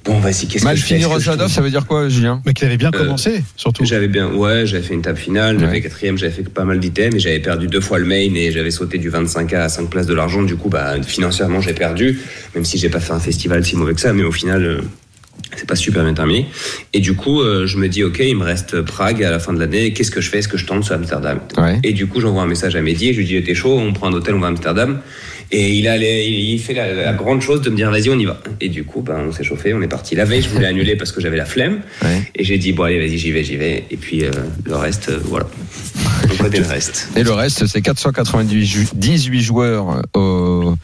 [0.04, 2.40] bon, vas-y, qu'est-ce Mal que fini tourne ça veut dire quoi, Julien?
[2.46, 3.84] Mais qu'il avait bien Euh, commencé, surtout.
[3.84, 5.80] J'avais bien, ouais, j'avais fait une table finale, j'avais Ouais.
[5.80, 8.70] quatrième, j'avais fait pas mal d'items et j'avais perdu deux fois le main et j'avais
[8.70, 10.42] sauté du 25K à 5 places de l'argent.
[10.42, 12.20] Du coup, bah, financièrement, j'ai perdu,
[12.54, 14.80] même si j'ai pas fait un festival si mauvais que ça, mais au final, euh,
[15.56, 16.46] c'est pas super bien terminé.
[16.92, 19.52] Et du coup, euh, je me dis, ok, il me reste Prague à la fin
[19.52, 20.38] de l'année, qu'est-ce que je fais?
[20.38, 21.38] Est-ce que je tente sur Amsterdam?
[21.56, 21.78] Ouais.
[21.84, 23.92] Et du coup, j'envoie un message à Mehdi et je lui dis, t'es chaud, on
[23.92, 25.00] prend un hôtel, on va à Amsterdam.
[25.56, 28.18] Et il, a les- il fait la, la grande chose de me dire, vas-y, on
[28.18, 28.40] y va.
[28.60, 30.16] Et du coup, ben, on s'est chauffé, on est parti.
[30.16, 31.80] La veille, je voulais annuler parce que j'avais la flemme.
[32.02, 32.22] Ouais.
[32.34, 33.84] Et j'ai dit, bon, allez, vas-y, j'y vais, j'y vais.
[33.90, 34.30] Et puis, euh,
[34.64, 35.46] le reste, euh, voilà.
[36.40, 37.08] Donc, le reste.
[37.16, 40.74] Et le reste, c'est 498 joueurs au,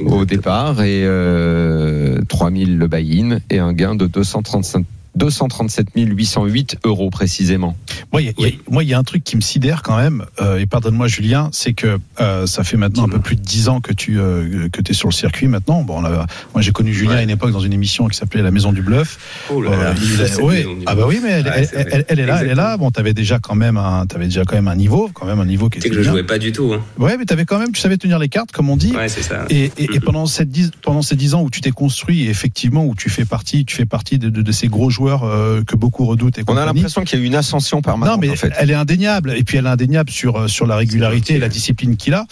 [0.00, 4.84] au départ et euh, 3000 le buy-in et un gain de 235
[5.16, 7.76] 237 808 euros précisément.
[8.12, 9.40] Moi, il y, a- il y a- moi, il y a un truc qui me
[9.40, 13.18] sidère quand même, euh, et pardonne-moi Julien, c'est que euh, ça fait maintenant un peu
[13.18, 15.82] plus de 10 ans que tu euh, que es sur le circuit maintenant.
[15.82, 16.26] Bon, moi
[16.60, 17.16] j'ai connu Julien Ouais.
[17.18, 19.18] à une époque dans une émission qui s'appelait La Maison du Bluff.
[19.50, 19.94] Oh là là.
[19.96, 20.66] il ouais.
[20.86, 21.86] Ah bah oui, mais elle, Ouais, elle- c'est vrai.
[21.92, 22.76] elle- elle est là, elle est là.
[22.76, 25.46] Bon, t'avais déjà quand même un, t'avais déjà quand même un niveau, quand même un
[25.46, 26.72] niveau qui était que je jouais pas du tout.
[26.74, 26.80] Hein.
[26.98, 28.92] Ouais, mais t'avais quand même, tu savais tenir les cartes, comme on dit.
[28.94, 29.44] Ouais, c'est ça.
[29.50, 32.28] Et, et, et pendant, cette dix, pendant ces dix ans où tu t'es construit, et
[32.30, 35.62] effectivement, où tu fais partie, tu fais partie de, de, de ces gros joueurs euh,
[35.64, 38.20] que beaucoup redoutent et On a l'impression qu'il y a eu une ascension permanente Non,
[38.20, 38.52] mais en fait.
[38.58, 39.34] elle est indéniable.
[39.36, 42.26] Et puis elle est indéniable sur, euh, sur la régularité et la discipline qu'il a.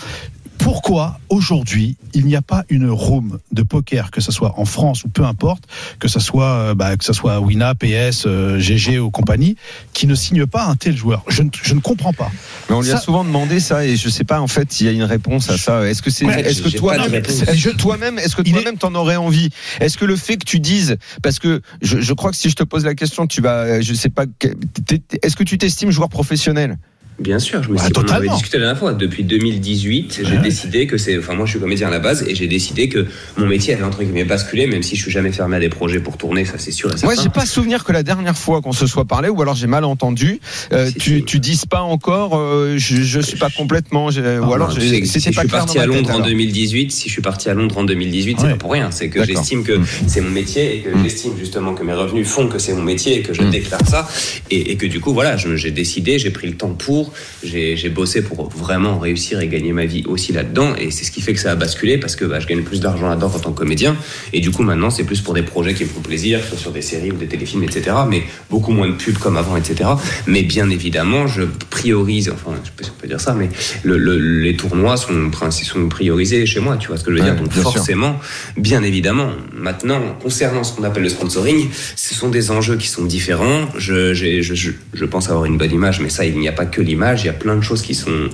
[0.58, 5.04] Pourquoi aujourd'hui il n'y a pas une room de poker, que ce soit en France
[5.04, 5.64] ou peu importe,
[5.98, 9.56] que ce soit euh, bah, que ce soit Wina, PS, euh, GG ou compagnie,
[9.92, 11.22] qui ne signe pas un tel joueur?
[11.28, 12.30] Je ne, je ne comprends pas.
[12.68, 14.86] Mais on lui a Ça- souvent demandé ça et je sais pas en fait s'il
[14.86, 15.86] y a une réponse à ça.
[15.88, 18.94] Est-ce que c'est, Ouais, est-ce que toi, est-ce que toi-même, est-ce que est- toi-même t'en
[18.94, 19.50] aurais envie?
[19.80, 22.54] Est-ce que le fait que tu dises, parce que je, je crois que si je
[22.56, 24.48] te pose la question, tu vas, je sais pas, que-
[24.86, 26.78] t'es- t'es- est-ce que tu t'estimes joueur professionnel?
[27.20, 28.92] Bien sûr, je me Bah, suis on en avait discuté la dernière fois.
[28.92, 30.42] Depuis 2018, j'ai Ouais.
[30.42, 31.16] décidé que c'est.
[31.16, 33.06] Enfin, moi, je suis comédien à la base et j'ai décidé que
[33.36, 36.00] mon métier avait entre guillemets basculé, même si je suis jamais fermé à des projets
[36.00, 37.04] pour tourner, ça c'est sûr et.
[37.04, 39.68] Moi, j'ai pas souvenir que la dernière fois qu'on se soit parlé, ou alors j'ai
[39.68, 40.40] mal entendu,
[40.72, 45.00] euh, tu, tu dises pas encore, euh, je, je suis pas complètement, ou alors j'ai-
[45.00, 46.26] tu sais, si je pas suis parti à Londres en alors.
[46.26, 48.90] 2018, si je suis parti à Londres en 2018, c'est pas pour rien.
[48.90, 49.84] C'est que j'estime que Mm.
[50.08, 51.02] c'est mon métier et que Mm.
[51.04, 53.50] j'estime justement que mes revenus font que c'est mon métier et que je Mm.
[53.50, 54.08] déclare ça
[54.50, 57.03] et, et que du coup voilà, j'ai décidé, j'ai pris le temps pour,
[57.42, 61.10] j'ai j'ai bossé pour vraiment réussir et gagner ma vie aussi là-dedans et c'est ce
[61.10, 63.38] qui fait que ça a basculé parce que bah, je gagne plus d'argent là-dedans en
[63.38, 63.96] tant que comédien
[64.32, 66.70] et du coup maintenant c'est plus pour des projets qui me font plaisir, soit sur
[66.72, 67.96] des séries ou des téléfilms etc.
[68.08, 69.90] Mais beaucoup moins de pubs comme avant etc.
[70.26, 73.48] Mais bien évidemment je priorise, enfin je sais pas si on peut dire ça, mais
[73.82, 75.30] le- le- les tournois sont,
[75.64, 77.40] sont priorisés chez moi, tu vois ce que je veux Ouais, dire.
[77.40, 77.72] Donc bien sûr.
[77.72, 78.18] forcément,
[78.56, 83.04] bien évidemment, maintenant, concernant ce qu'on appelle le sponsoring, ce sont des enjeux qui sont
[83.04, 83.66] différents.
[83.76, 86.52] Je, j'ai- je, je, je pense avoir une bonne image, mais ça, il n'y a
[86.52, 88.28] pas que l'image, il y a plein de choses qui sont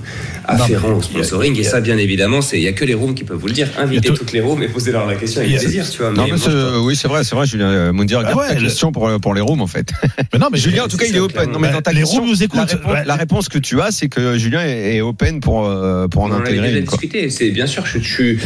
[0.45, 1.57] afférents au sponsoring.
[1.59, 3.53] Et ça, bien évidemment, c'est il y a que les rooms qui peuvent vous le
[3.53, 3.67] dire.
[3.77, 5.97] Invitez tout- toutes les rooms et posez-leur la question avec Il y a- plaisir, tu
[5.99, 6.11] vois.
[6.11, 8.23] Non, mais mais moi, je c'est- oui, c'est vrai, c'est vrai, Julien euh, Moundir, Ah
[8.23, 9.89] garde ouais, ta le- question pour, pour les rooms, en fait.
[10.33, 11.51] Mais non, mais Julien, en tout cas, il est open.
[11.51, 12.57] Non, mais dans ta les rooms nous écoutent.
[12.59, 13.03] La réponse, Ouais.
[13.05, 16.33] la réponse que tu as, c'est que Julien est, open pour, euh, pour en On
[16.33, 17.29] intégrer discuté.
[17.29, 18.39] C'est bien sûr, je, je suis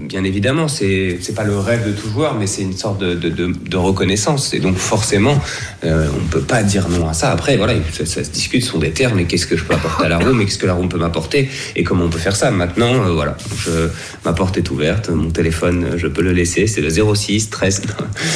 [0.00, 3.14] bien évidemment, c'est c'est pas le rêve de tout joueur, mais c'est une sorte de,
[3.14, 4.52] de, de, de reconnaissance.
[4.54, 5.38] Et donc forcément,
[5.84, 7.30] euh, on peut pas dire non à ça.
[7.30, 9.18] Après, voilà, ça, ça se discute, ce sont des termes.
[9.20, 10.98] Et qu'est-ce que je peux apporter à la room et qu'est-ce que la room peut
[10.98, 12.50] m'apporter et comment on peut faire ça.
[12.50, 13.88] Maintenant, euh, voilà, je,
[14.24, 16.66] ma porte est ouverte, mon téléphone, je peux le laisser.
[16.66, 17.82] C'est le 06 13.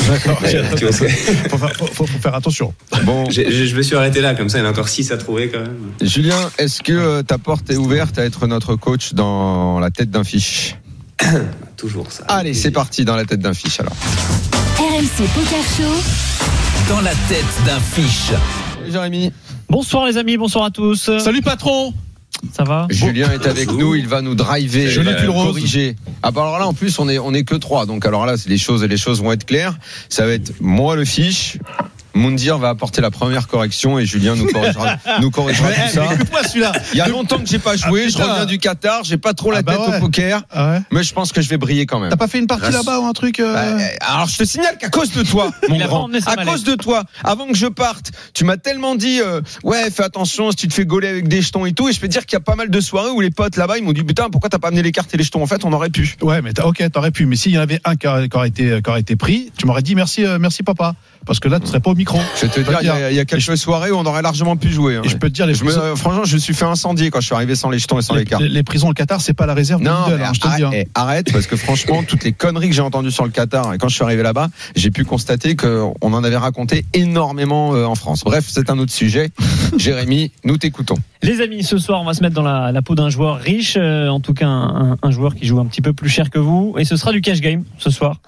[0.08, 0.40] D'accord.
[0.42, 0.48] Mais,
[1.50, 2.72] faut, faire- faut- faut- faut faire attention.
[3.04, 5.10] Bon, j'ai- je me suis arrêté là, comme ça, il y en a encore 6
[5.12, 5.76] à trouver quand même.
[6.02, 10.10] Julien, est-ce que euh, ta porte est ouverte à être notre coach dans la tête
[10.10, 10.76] d'un fiche?
[11.76, 12.24] Toujours ça.
[12.28, 13.94] Allez, c'est parti dans la tête d'un fiche alors.
[14.78, 16.88] RMC Poker Show.
[16.88, 18.32] Dans la tête d'un fiche.
[18.78, 19.32] Salut, Jérémy.
[19.68, 21.10] Bonsoir les amis, bonsoir à tous.
[21.18, 21.92] Salut patron
[22.56, 25.46] Ça va Julien est avec nous, il va nous driver, Joli il va rose.
[25.48, 25.96] corriger.
[26.22, 28.36] Ah bah alors là en plus on est on est que trois, donc alors là
[28.38, 29.76] c'est les choses les choses vont être claires.
[30.08, 31.58] Ça va être moi le fiche.
[32.14, 36.72] Moundir va apporter la première correction et Julien nous corrigera, nous corrigera tout ça.
[36.92, 38.30] Il y a longtemps que j'ai pas joué, Ah, je putain.
[38.32, 39.96] reviens du Qatar, j'ai pas trop la Ah, bah tête ouais.
[39.96, 40.80] au poker, Ah ouais.
[40.90, 42.10] mais je pense que je vais briller quand même.
[42.10, 44.78] T'as pas fait une partie là-bas ou un truc euh, Bah, alors je te signale
[44.78, 48.44] qu'à cause de toi, mon grand, à cause de toi, avant que je parte, tu
[48.44, 51.66] m'as tellement dit euh, ouais fais attention si tu te fais gauler avec des jetons
[51.66, 53.20] et tout, et je peux te dire qu'il y a pas mal de soirées où
[53.20, 55.24] les potes là-bas ils m'ont dit putain pourquoi t'as pas amené les cartes et les
[55.24, 55.42] jetons?
[55.42, 56.16] En fait on aurait pu.
[56.22, 57.26] Ouais, mais ok, t'aurais pu.
[57.26, 59.52] Mais s'il y en avait un qui aurait, qui aurait été, qui aurait été pris,
[59.56, 60.94] tu m'aurais dit merci, euh, merci papa.
[61.28, 62.18] Parce que là, tu serais pas au micro.
[62.36, 64.22] Je vais te dire il y, a- il y a quelques soirées où on aurait
[64.22, 64.96] largement pu jouer.
[64.96, 65.02] hein.
[65.04, 67.20] Et je peux te dire, les, Je prisons, franchement je me suis fait incendier quand
[67.20, 68.42] je suis arrivé sans les jetons et sans les, les, cartes.
[68.42, 70.62] les- les prisons au Qatar, c'est pas la réserve Non, hein, je te le dis.
[70.64, 70.70] arrête, hein.
[70.72, 73.78] eh, arrête, parce que franchement, toutes les conneries que j'ai entendues sur le Qatar, et
[73.78, 77.94] quand je suis arrivé là-bas, j'ai pu constater qu'on en avait raconté énormément euh, en
[77.94, 78.22] France.
[78.24, 79.30] Bref, c'est un autre sujet.
[79.76, 80.96] Jérémy, nous t'écoutons.
[81.22, 83.74] Les amis, ce soir, on va se mettre dans la, la peau d'un joueur riche,
[83.76, 86.30] euh, en tout cas un, un- un joueur qui joue un petit peu plus cher
[86.30, 88.20] que vous, et ce sera du cash game ce soir.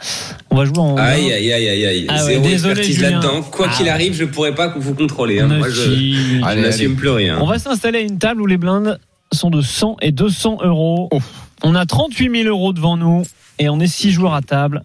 [0.51, 0.97] On va jouer en.
[0.97, 2.07] Aïe, aïe, aïe, aïe, aïe.
[2.09, 3.11] Ah ouais, Zéro désolé, expertise Julien.
[3.21, 3.43] là-dedans.
[3.43, 3.91] Quoi Ah qu'il ouais.
[3.93, 5.39] arrive, je pourrais pas vous contrôler.
[5.39, 5.47] hein.
[5.47, 7.39] Moi, je, je n'assume plus rien.
[7.41, 8.99] On va s'installer à une table où les blindes
[9.33, 11.09] sont de 100 et 200 euros.
[11.13, 11.21] Oh.
[11.63, 13.23] On a 38 000 euros devant nous
[13.61, 14.83] et on est 6 joueurs à table.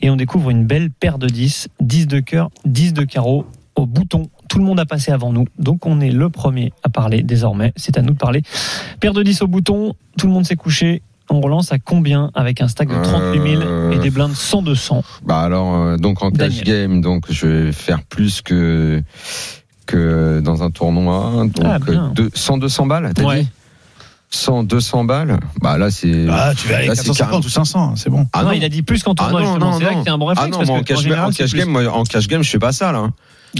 [0.00, 3.44] Et on découvre une belle paire de 10, 10 de cœur, 10 de carreau
[3.76, 4.30] au bouton.
[4.54, 7.72] Tout le monde a passé avant nous, donc on est le premier à parler désormais.
[7.74, 8.42] C'est à nous de parler.
[9.00, 11.02] Paire de 10 au bouton, tout le monde s'est couché.
[11.28, 13.90] On relance à combien avec un stack de 38 000 Euh.
[13.90, 16.64] et des blindes 100 200 Bah alors, euh, donc en cash Daniel.
[16.64, 19.02] game, donc je vais faire plus que
[19.86, 21.32] que dans un tournoi.
[21.34, 23.40] Donc Ah, euh, deux- 100 200 balles, t'as Ouais.
[23.42, 23.48] dit
[24.30, 25.40] 100 200 balles.
[25.60, 28.26] Bah là c'est Ah, tu vas aller Là, c'est 450 ou 500, c'est bon.
[28.32, 28.54] Ah non, non.
[28.54, 29.70] il a dit plus qu'en Ah tournoi, non, justement.
[29.72, 29.96] non, C'est là non.
[29.98, 30.50] que c'est un bon Ah réflexe.
[30.52, 31.88] non, parce moi, en que, cash, en game, général, en c'est cash plus- game, moi,
[31.88, 33.10] en cash game, je fais pas ça là.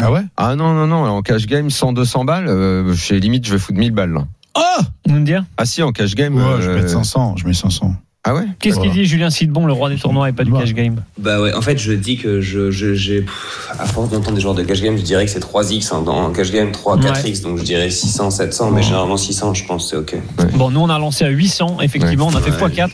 [0.00, 3.46] Ah ouais Ah non non non, en cash game 100 200 balles, euh, chez limite
[3.46, 4.26] je vais foutre 1000 balles là.
[4.54, 7.36] Ah Nous me dire Ah si en cash game Ouais, euh, je vais mettre 500,
[7.36, 7.94] je mets 500.
[8.26, 10.72] Ah ouais Qu'est-ce qu'il dit, Julien Sidbon, le roi des tournois et pas du cash
[10.72, 11.02] game?
[11.18, 14.40] Bah ouais, en fait, je dis que je, je, j'ai, pff, à force d'entendre des
[14.40, 17.42] joueurs de cash game, je dirais que c'est 3x hein, dans cash game, 3, 4x,
[17.42, 20.16] donc je dirais 600, 700, mais généralement 600, je pense, c'est ok.
[20.54, 22.70] Bon, nous, on a lancé à 800, effectivement, on a fait Ouais.
[22.70, 22.90] x4.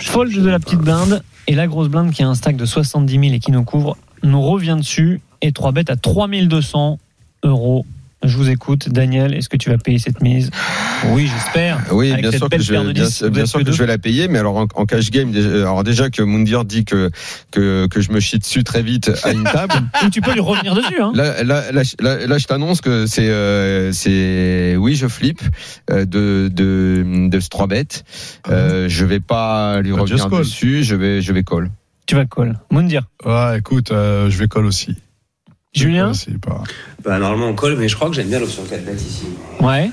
[0.00, 3.12] Fold de la petite blinde et la grosse blinde qui a un stack de 70
[3.20, 6.98] 000 et qui nous couvre, nous revient dessus et 3 bêtes à 3200
[7.44, 7.84] euros.
[8.24, 10.48] Je vous écoute, Daniel, est-ce que tu vas payer cette mise
[11.08, 11.80] Oui, j'espère.
[11.90, 13.64] Oui, Avec bien sûr que je vais, de bien, 10, vous bien êtes sûr que
[13.64, 13.82] que je deux.
[13.82, 16.84] vais la payer, mais alors en, en cash game, déjà- alors déjà que Moundir dit
[16.84, 17.10] que,
[17.50, 19.74] que que je me chie dessus très vite à une table.
[20.06, 21.02] Ou tu peux lui revenir dessus.
[21.02, 21.10] Hein.
[21.16, 25.42] Là, là, là, je- là, là, je t'annonce que c'est, euh, c'est, oui, je flippe
[25.90, 28.04] euh, de de de ce 3 bêtes.
[28.48, 30.84] Euh, je vais pas lui Bah, revenir dessus.
[30.84, 31.72] Je vais, je vais call.
[32.06, 32.56] Tu vas call.
[32.70, 33.02] Moundir.
[33.24, 34.94] Ouais, écoute, euh, je vais call aussi.
[35.74, 36.62] Julien pas.
[37.02, 39.26] Bah normalement on colle, mais je crois que j'aime bien l'option 4 bet ici.
[39.60, 39.90] Ouais.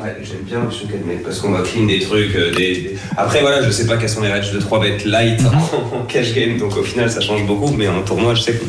[0.00, 2.34] Ouais, j'aime bien 4 bet parce qu'on va clean des trucs.
[2.34, 4.98] euh, des, des- Après voilà, je sais pas quels sont les règles de 3 bet
[5.04, 5.40] light
[5.94, 8.64] en cash game, donc au final ça change beaucoup, mais en tournoi je sais que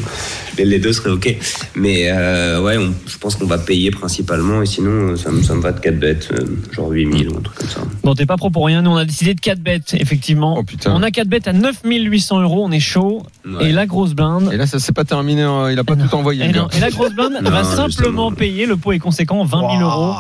[0.57, 1.35] les, les deux seraient ok.
[1.75, 5.41] Mais euh, ouais, on- je pense qu'on va payer principalement et sinon euh, ça me,
[5.41, 7.81] ça me va de 4 bet, euh, genre 8000 ou un truc comme ça.
[8.03, 8.81] Bon, t'es pas pro pour rien.
[8.81, 10.55] Nous, on a décidé de 4 bêtes, effectivement.
[10.59, 10.91] Oh putain.
[10.93, 12.63] On a 4 bêtes à 9800 euros.
[12.65, 13.23] On est chaud.
[13.47, 13.69] Ouais.
[13.69, 14.49] Et la grosse blinde.
[14.53, 15.41] Et là, ça s'est pas terminé.
[15.43, 16.05] hein, Il a pas non.
[16.07, 16.45] tout envoyé.
[16.45, 16.67] Et, non.
[16.79, 17.89] la grosse blinde Non, va justement.
[17.89, 18.65] simplement payer.
[18.65, 20.13] Le pot est conséquent, 20 000 euros.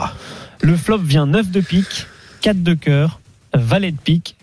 [0.63, 2.07] Le flop vient 9 de pique,
[2.39, 3.19] 4 de cœur,
[3.53, 4.37] valet de pique,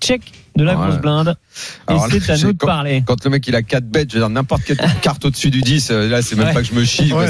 [0.00, 0.22] check
[0.58, 0.86] de la Ouais.
[0.88, 1.34] grosse blinde.
[1.88, 3.02] Et Alors c'est à nous de quand- parler.
[3.06, 5.62] Quand le mec il a 4 bêtes, je veux dire n'importe quelle carte au-dessus du
[5.62, 6.52] 10, euh, là c'est même Ouais.
[6.54, 7.26] pas que je me chie, Ouais,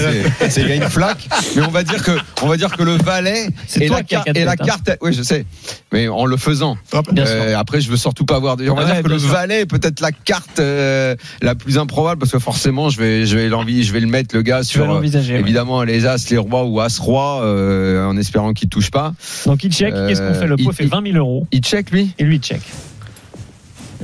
[0.49, 1.29] c'est- il y a une flaque.
[1.57, 2.12] Mais on va dire que
[2.43, 4.22] on va dire que le valet C'est et la, qui hein.
[4.64, 5.47] carte, oui je sais,
[5.93, 6.76] mais en le faisant.
[7.12, 8.57] Bien Euh, après je veux surtout pas avoir.
[8.59, 9.29] On va Ouais, dire que le sûr.
[9.31, 13.37] valet est peut-être la carte euh, la plus improbable parce que forcément je vais je
[13.37, 14.91] vais l'envie, je vais le mettre le gars sur.
[14.91, 15.03] euh.
[15.03, 19.14] Évidemment les as, les rois ou as roi, euh, en espérant qu'il touche pas.
[19.47, 19.93] Donc il check.
[19.95, 20.47] Qu'est-ce qu'on fait?
[20.47, 21.47] Le pot fait 20 000 euros.
[21.53, 22.61] Il check lui, Et lui il check.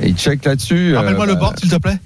[0.01, 0.97] Et il check là-dessus.
[0.97, 1.99] Rappelle-moi euh, le bah, board, s'il te plaît.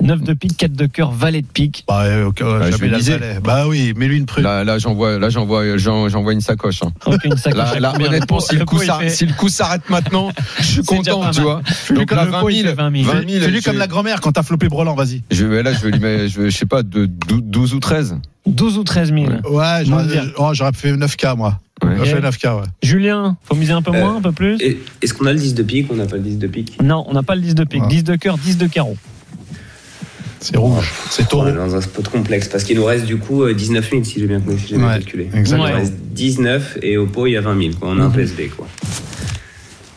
[0.00, 1.84] 9 de pique, 4 de cœur, valet de pique.
[1.86, 3.16] Bah, euh, ok, je jamais vais la miser.
[3.18, 3.38] valet.
[3.42, 4.42] Bah oui, mets-lui une prune.
[4.44, 6.82] Là, là j'envoie, là j'envoie, j'en- j'envoie une sacoche.
[6.82, 6.92] hein.
[7.06, 10.32] Ok, une sacoche Là, là, honnêtement, si le, coup fait- si le coup s'arrête maintenant,
[10.58, 11.62] je suis content, tu vois.
[11.94, 13.12] Donc comme là, le 20 pot, il 000, fait 20 000.
[13.12, 15.22] 20 000, Fais-lui je- comme la grand-mère quand t'as flopé Brelan, vas-y.
[15.30, 17.80] Je vais, là, je vais lui mettre, je, je sais pas, de dou- 12 ou
[17.80, 18.16] 13.
[18.46, 19.24] 12 ou 13 000.
[19.50, 20.04] Ouais, j'aurais
[20.38, 21.58] oh, fait 9K, moi.
[21.82, 21.90] Ouais.
[21.96, 22.22] J'aurais Ok.
[22.22, 22.66] fait 9K, ouais.
[22.82, 24.58] Julien, faut miser un peu Euh, moins, un peu plus
[25.00, 26.80] Est-ce qu'on a le 10 de pique ou on n'a pas le 10 de pique?
[26.82, 27.82] Non, on n'a pas le 10 de pique.
[27.82, 27.88] Ouais.
[27.88, 28.96] 10 de cœur, 10 de carreau.
[30.40, 30.90] C'est rouge.
[31.10, 31.46] C'est On taureau.
[31.48, 34.18] est dans un spot complexe parce qu'il nous reste du coup euh, 19 000 si
[34.18, 35.28] j'ai bien, si j'ai bien Ouais, calculé.
[35.32, 35.66] exactement.
[35.68, 37.90] Il nous reste 19 et au pot il y a 20 000 quoi.
[37.90, 38.14] On a un Mhm.
[38.14, 38.66] PSB quoi.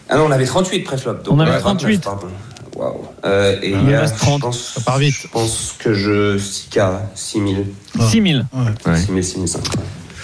[0.07, 1.23] Ah non, on avait 38 préflop.
[1.23, 1.95] donc On avait ouais, 38.
[1.95, 2.27] 29, pardon.
[2.75, 3.05] Waouh.
[3.25, 4.39] Euh, et Il là, reste 30.
[4.41, 5.15] Je pense, Ça part vite.
[5.21, 7.47] Je pense que je 6K, 6 000.
[7.49, 8.05] Ouais.
[8.07, 8.43] 6 000.
[8.53, 8.95] Ouais.
[8.97, 9.59] 6 000, 6 500.
[9.77, 9.83] ouais.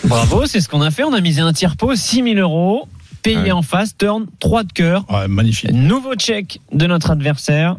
[0.10, 1.04] Bravo, c'est ce qu'on a fait.
[1.04, 2.88] On a misé un tiers pot, 6 000 euros.
[3.24, 3.52] Payé Ouais.
[3.52, 5.06] en face, turn, 3 de cœur.
[5.10, 5.72] Ouais, magnifique.
[5.72, 7.76] Nouveau check de notre adversaire.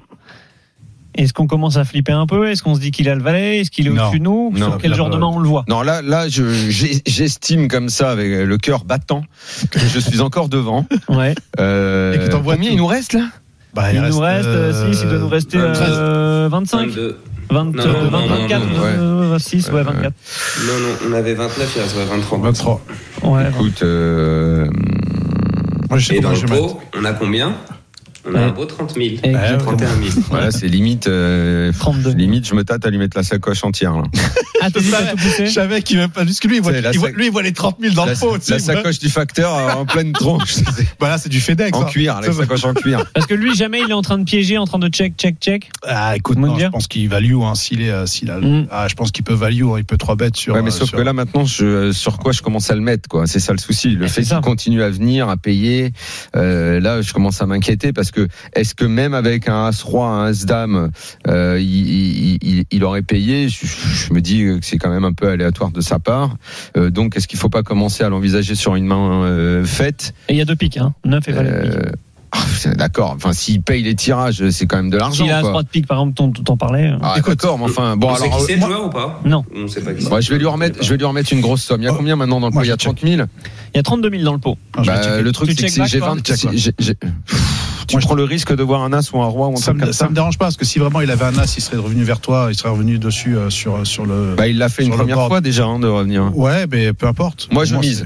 [1.15, 2.49] Est-ce qu'on commence à flipper un peu?
[2.49, 3.59] Est-ce qu'on se dit qu'il a le valet?
[3.61, 4.51] Est-ce qu'il est au-dessus de nous?
[4.55, 4.71] Non.
[4.71, 5.65] Sur quel genre de main on le voit?
[5.69, 6.71] Non, là, là, je-
[7.05, 9.23] j'estime comme ça, avec le cœur battant,
[9.71, 10.87] que je suis encore devant.
[11.11, 11.35] Ouais.
[11.61, 12.75] Euh, Et que t'envoies combien tout.
[12.77, 13.27] il nous reste là?
[13.75, 17.19] Bah, Il, nous reste, euh, si, il doit nous rester euh, euh, 25 22.
[17.51, 20.03] 20, Non, euh, non, 20, non, 24, non, non, euh, 26, ouais, Euh, 24.
[20.67, 22.39] Non, non, on avait 29, il reste ouais, 23.
[22.39, 22.81] 23.
[23.25, 24.67] Ouais, Écoute, euh,
[25.89, 27.55] Moi, je sais Et dans le pot, on a combien?
[28.25, 29.07] On a un beau 30 000.
[29.23, 29.77] Exactement.
[29.77, 30.11] 31 000.
[30.31, 32.11] voilà, c'est limite, euh, 32.
[32.13, 33.95] limite, je me tâte à lui mettre la sacoche entière.
[33.97, 34.03] Là.
[34.61, 34.87] Ah, t'as tout
[35.45, 36.25] Je savais qu'il même pas.
[36.25, 38.19] Parce que lui, il voit, il lui, il voit les 30 000 dans la, le
[38.19, 38.39] pot.
[38.49, 40.55] la sacoche du facteur euh, en pleine tronche,
[41.01, 41.77] Bah là, c'est du FedEx.
[41.77, 41.87] en hein.
[41.87, 43.05] cuir, la sacoche en cuir.
[43.15, 45.37] Parce que lui, jamais il est en train de piéger, en train de check, check,
[45.41, 45.71] check.
[45.87, 48.67] Ah, écoute, non, je pense qu'il value, hein, s'il est, euh, s'il a, Mm.
[48.71, 50.55] ah, je pense qu'il peut value, hein, il peut 3 bêtes sur.
[50.55, 52.81] Ouais, mais euh, sauf sur- que là maintenant, je, sur quoi je commence à le
[52.81, 53.27] mettre, quoi.
[53.27, 53.91] C'est ça le souci.
[53.91, 55.93] Le fait qu'il continue à venir, à payer,
[56.37, 60.07] euh, là, je commence à m'inquiéter parce que est-ce que même avec un as roi,
[60.07, 60.91] un as dame,
[61.27, 63.49] euh, il, il, il- il aurait payé?
[63.49, 66.37] Je, je me dis que c'est quand même un peu aléatoire de sa part.
[66.77, 70.15] Euh, donc, est-ce qu'il faut pas commencer à l'envisager sur une main euh, faite?
[70.29, 70.95] Et il y a deux piques, hein.
[71.05, 71.53] 9 et valet
[72.35, 72.39] ah,
[72.77, 73.13] D'accord.
[73.15, 75.23] Enfin, s'il paye les tirages, c'est quand même de l'argent.
[75.25, 75.51] S'il a quoi.
[75.51, 76.91] 3 de pique, par exemple, t'en- t'en parlais.
[77.03, 78.39] Ah, d'accord, mais enfin, bon, on sait alors.
[78.39, 79.21] qui c'est moi- joueur ou pas?
[79.27, 79.45] Non.
[79.55, 80.11] On sait pas qui c'est.
[80.11, 81.83] Ouais, je vais lui remettre, je vais lui remettre une grosse somme.
[81.83, 81.97] Il y a Oh.
[81.99, 82.97] combien maintenant dans le Moi, pot Il y a je check.
[82.97, 83.27] 30 000
[83.75, 84.57] Il y a 32 000 dans le pot.
[84.87, 86.57] Bah, le truc, c'est que j'ai toi 20, Check si back.
[86.79, 86.95] j'ai-
[87.93, 89.57] tu Moi, je- prends le risque de voir un as ou un roi ou un
[89.57, 90.09] Ça truc me, comme ça ça.
[90.09, 92.21] me dérange pas parce que si vraiment il avait un as, il serait revenu vers
[92.21, 94.35] toi, il serait revenu dessus euh, sur sur le.
[94.37, 96.37] Bah, il l'a fait une première fois déjà hein, de revenir.
[96.37, 97.49] Ouais, mais peu importe.
[97.53, 98.05] Moi, je moins, mise.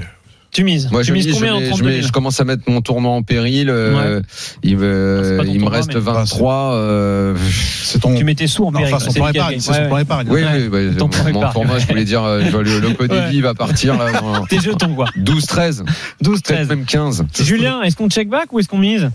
[0.49, 0.89] Tu mises.
[0.91, 2.39] Moi, tu je, mises mise, combien je, en mets- 32 je, mets- 000 je commence
[2.39, 3.69] à mettre mon tournoi en péril.
[3.69, 4.21] euh,
[4.63, 6.71] il me, C'est pas ton il me reste mais- 23.
[6.73, 7.35] euh,
[7.83, 8.15] C'est ton.
[8.15, 8.95] Tu mets tes sous en Non, péril.
[8.95, 9.59] enfin, son c'est plan épargne.
[9.59, 10.27] C'est son Ouais, plan épargne.
[10.29, 10.47] oui, Ouais.
[10.53, 11.53] oui, bah, Ton mon, épargne.
[11.53, 13.41] tournoi, je voulais dire, euh, le, le Loco Ouais.
[13.41, 15.05] Va partir là, en Tes jetons, quoi.
[15.17, 15.83] 12, 13,
[16.21, 16.69] 12, peut-être 13.
[16.69, 17.25] même 15.
[17.41, 19.11] Julien, est-ce qu'on check back ou est-ce qu'on mise?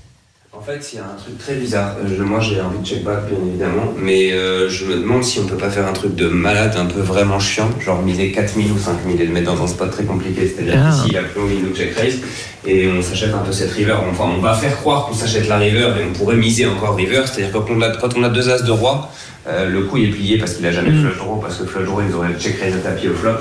[0.62, 1.96] En fait, il y a un truc très bizarre.
[1.98, 3.92] Euh, je- moi, j'ai envie de check back, bien évidemment.
[3.98, 6.84] Mais euh, je me demande si on peut pas faire un truc de malade, un
[6.86, 7.68] peu vraiment chiant.
[7.84, 10.46] Genre miser 4000 ou 5000 et le mettre dans un spot très compliqué.
[10.46, 10.90] C'est-à-dire Ah.
[10.92, 12.20] qu'ici, il a plus envie de nous check raise.
[12.64, 13.96] Et on s'achète un peu cette river.
[14.08, 17.22] Enfin, on va faire croire qu'on s'achète la river et on pourrait miser encore river.
[17.26, 19.10] C'est-à-dire quand on a, quand on a deux as de roi,
[19.48, 21.00] euh, le coup il est plié parce qu'il a jamais Mm.
[21.02, 21.40] flush draw.
[21.40, 23.32] Parce que flush draw, il aurait check raise à tapis au flop.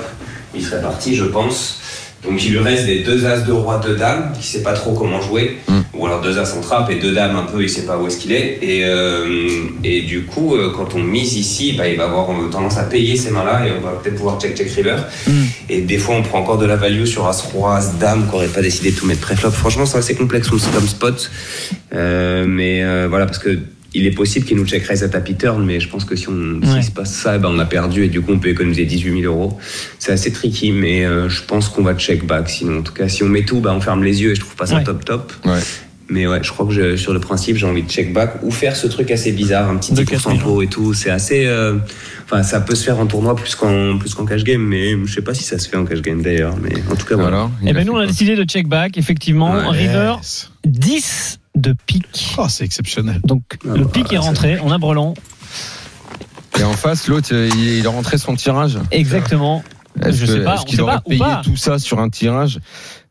[0.56, 1.78] Il serait parti, je pense.
[2.24, 4.92] Donc il lui reste des deux as de roi, deux dames, qui sait pas trop
[4.92, 5.80] comment jouer, Mm.
[5.94, 8.06] ou alors deux as en trappe et deux dames un peu, il sait pas où
[8.06, 8.58] est-ce qu'il est.
[8.62, 9.26] Et, euh,
[9.82, 13.16] et du coup, euh, quand on mise ici, bah, il va avoir tendance à payer
[13.16, 14.96] ces mains-là et on va peut-être pouvoir check check river.
[15.26, 15.32] Mm.
[15.68, 18.36] Et des fois, on prend encore de la value sur as roi, as dame, qu'on
[18.36, 19.50] n'aurait pas décidé de tout mettre pré-flop.
[19.50, 21.30] Franchement, c'est assez complexe comme comme spot,
[21.94, 23.58] Euh, mais euh, voilà parce que.
[23.94, 26.28] Il est possible qu'il nous check raise à tapis turn, mais je pense que si
[26.28, 26.66] on Ouais.
[26.74, 29.20] s'il se passe ça, ben on a perdu et du coup on peut économiser 18
[29.22, 29.58] 000 euros.
[29.98, 32.48] C'est assez tricky, mais euh, je pense qu'on va check back.
[32.48, 34.40] Sinon, en tout cas, si on met tout, bah, on ferme les yeux et je
[34.40, 34.84] trouve pas ça Ouais.
[34.84, 35.32] top top.
[35.44, 35.58] Ouais.
[36.08, 38.50] Mais ouais, je crois que je- sur le principe, j'ai envie de check back ou
[38.50, 40.40] faire ce truc assez bizarre, un petit De 10% 4000.
[40.42, 40.92] pot et tout.
[40.94, 41.46] C'est assez.
[41.46, 41.76] euh,
[42.24, 45.12] Enfin, ça peut se faire en tournoi plus qu'en plus qu'en cash game, mais je
[45.12, 46.56] sais pas si ça se fait en cash game d'ailleurs.
[46.62, 47.50] Mais en tout cas, voilà.
[47.62, 49.52] Il Eh ben nous, on a décidé de check back, effectivement.
[49.54, 49.68] Ouais.
[49.68, 50.50] River, Yes.
[50.64, 52.34] 10 de pique.
[52.38, 53.20] Oh, c'est exceptionnel.
[53.24, 55.14] Donc Ah le bah, pic est rentré, on a brelan.
[56.58, 58.78] Et en face, l'autre, euh, il, il a rentré son tirage.
[58.90, 59.62] Exactement.
[60.02, 61.42] Est-ce Je sais pas, est-ce on qu'il sait aurait pas ou payé pas.
[61.44, 62.60] tout ça sur un tirage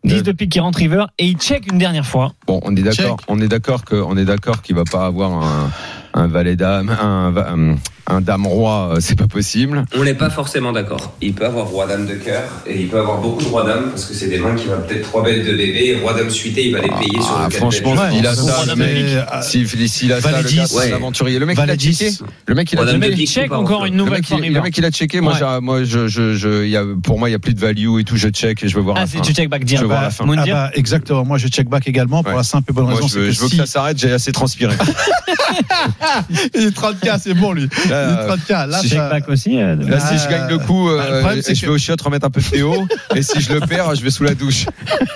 [0.03, 2.33] 10 de pique qui rentre river et il check une dernière fois.
[2.47, 5.31] Bon, on est d'accord, on est d'accord que, on est d'accord qu'il va pas avoir
[5.43, 5.71] un,
[6.15, 7.75] un valet un, va- un,
[8.11, 9.85] un dame roi, euh, c'est pas possible.
[9.95, 11.13] On n'est pas forcément d'accord.
[11.21, 13.89] Il peut avoir roi dame de cœur et il peut avoir beaucoup de roi dame
[13.89, 16.67] parce que c'est des mains qui va peut-être 3 bêtes de bébé roi dame suité,
[16.67, 18.13] il va les payer sur Ah, le quatre franchement, bêtes.
[18.17, 20.89] il a ça, Si, s'il a ça, le gars, 10, c'est ouais.
[20.89, 21.39] l'aventurier.
[21.39, 22.09] Le mec, il a checké.
[22.09, 22.23] 10.
[22.47, 22.85] Le mec, il a
[23.25, 23.53] checké.
[23.53, 25.21] encore en une nouvelle mec, fois il, le mec, il a checké.
[25.21, 28.17] Moi, moi, je, pour moi, il y a plus de value et tout.
[28.17, 29.83] Je check et je veux voir Ah, tu check back Je direct.
[29.83, 30.25] veux voir bah, la fin.
[30.25, 31.23] Moundir Ah bah, exactement.
[31.25, 33.65] Moi, je check back également pour la simple et bonne raison, je veux, que ça
[33.65, 33.97] s'arrête.
[33.97, 34.75] J'ai assez transpiré.
[36.53, 37.69] il est 30K, c'est bon lui.
[38.03, 38.69] Est Là, 30K.
[38.69, 39.59] Là, si Check ça- back aussi.
[39.61, 41.71] euh, Là, si je gagne le coup, Bah, le euh, problème, c'est je que- vais
[41.71, 42.87] au chiottes remettre un peu de Théo.
[43.15, 44.65] et si je le perds, je vais sous la douche.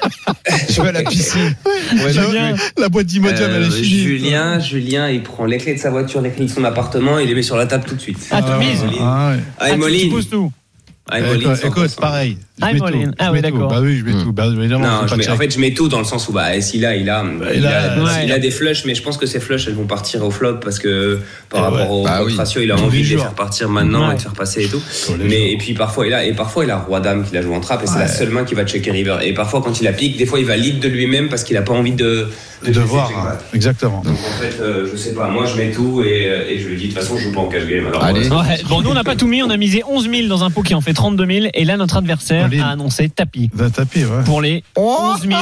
[0.69, 1.55] je vais à la piscine.
[1.93, 3.99] Ouais, Julien, la boîte elle est Euh, finie.
[3.99, 7.27] Julien, Julien, il prend les clés de sa voiture, les clés de son appartement, il
[7.27, 8.17] les met sur la table tout de suite.
[8.31, 8.65] Ah, tu Ah, ah, ouais.
[8.99, 10.09] Ah, Ah, tu- tu Emoline.
[10.09, 10.51] pousses tout.
[11.09, 12.01] Ah, Écoute, Emoline, écoute, 100%.
[12.01, 12.31] pareil.
[12.31, 12.53] Je Ah, mets Emoline.
[12.54, 12.54] tout.
[12.54, 12.79] Ah Je oui, mets
[13.35, 13.41] tout.
[13.41, 13.67] d'accord.
[13.69, 14.31] Bah oui, je mets tout.
[14.31, 16.61] Bah évidemment, Non, je mets- en fait, je mets tout dans le sens où, bah,
[16.61, 17.21] s'il a, il a,
[17.53, 18.09] il, il a, a- ouais.
[18.23, 20.55] il a des flushs, mais je pense que ces flushs, elles vont partir au flop
[20.63, 22.01] parce que par Eh rapport ouais.
[22.01, 22.33] au Bah oui.
[22.35, 24.13] ratio, il a Tous envie de les faire partir maintenant Ouais.
[24.13, 24.81] et de faire passer et tout.
[25.19, 25.47] Mais jours.
[25.49, 27.59] et puis parfois il a et parfois il a roi dame qui la joue en
[27.59, 29.17] trappe et c'est la seule main qui va checker river.
[29.23, 31.57] Et parfois quand il a pique, des fois il va lead de lui-même parce qu'il
[31.57, 32.29] a pas envie de
[32.63, 33.11] de laisser voir.
[33.11, 33.37] hein.
[33.53, 34.01] Exactement.
[34.03, 36.67] Donc en fait, euh, je sais pas, moi je mets tout et, euh, et je
[36.69, 37.85] lui dis de toute façon je joue pas en cash game.
[37.87, 38.27] Alors, Allez.
[38.29, 39.43] Ouais, bon, nous, on n'a pas tout mis.
[39.43, 41.45] On a misé 11 000 dans un pot qui en fait 32 000.
[41.53, 42.59] Et là, notre adversaire Allez.
[42.59, 44.23] a annoncé tapis D'un tapis, ouais.
[44.25, 45.33] pour les 11 000.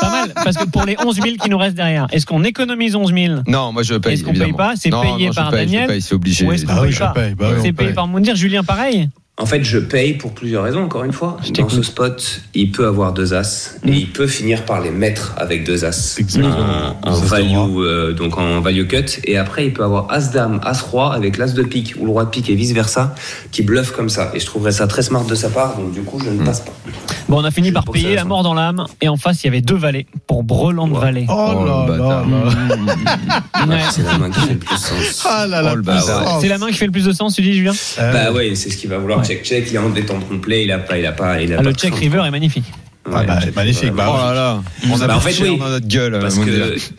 [0.00, 2.94] Pas mal, parce que pour les 11 000 qui nous restent derrière, est-ce qu'on économise
[2.96, 4.14] 11 000 Non, moi je paye.
[4.14, 4.56] Est-ce qu'on paye évidemment.
[4.58, 4.74] pas?
[4.76, 6.46] C'est Non, payé non, je par paye, je Daniel paye, c'est obligé.
[6.46, 7.08] Ou est-ce qu'on Ah oui, paye je pas?
[7.10, 7.34] paye.
[7.34, 7.94] Bah oui, C'est on payé paye.
[7.94, 8.36] par Moundir.
[8.36, 9.08] Julien, pareil
[9.40, 11.36] En fait, je paye pour plusieurs raisons, encore une fois.
[11.44, 13.88] Je Dans ce spot, il peut avoir deux as Mm.
[13.88, 16.16] et il peut finir par les mettre avec deux as.
[16.18, 16.96] Exactement.
[17.14, 19.20] Se value, euh, donc en value cut.
[19.24, 22.10] Et après, il peut avoir as dame, as roi avec l'as de pique ou le
[22.10, 23.14] roi de pique et vice versa
[23.52, 24.32] qui bluffe comme ça.
[24.34, 25.76] Et je trouverais ça très smart de sa part.
[25.76, 26.38] Donc du coup, je Mm.
[26.40, 26.72] ne passe pas.
[27.28, 28.86] Bon, on a fini par payer la mort dans l'âme.
[29.00, 31.00] Et en face, il y avait deux valets pour Breland Ouais.
[31.00, 31.26] Valet.
[31.28, 32.24] Oh Oh, là le là.
[33.68, 33.80] Ouais.
[33.92, 35.26] C'est la main qui fait le plus sens.
[35.28, 35.74] Ah là là.
[35.76, 36.38] Oh.
[36.40, 37.72] C'est la main qui fait le plus de sens, tu dis, Julien?
[37.98, 39.20] Bah ouais, c'est ce qu'il va vouloir.
[39.28, 39.66] Check check.
[39.70, 40.64] Il est en détente complet.
[40.64, 42.30] Il a pas, il a pas, il a Ah, pas Le de check river est
[42.30, 42.64] magnifique.
[43.10, 44.62] Ah bah, check magnifique, bah, Oh là là.
[44.90, 45.56] On a Bah, en pris fait, oui.
[45.58, 46.18] dans notre gueule.
[46.20, 46.36] Parce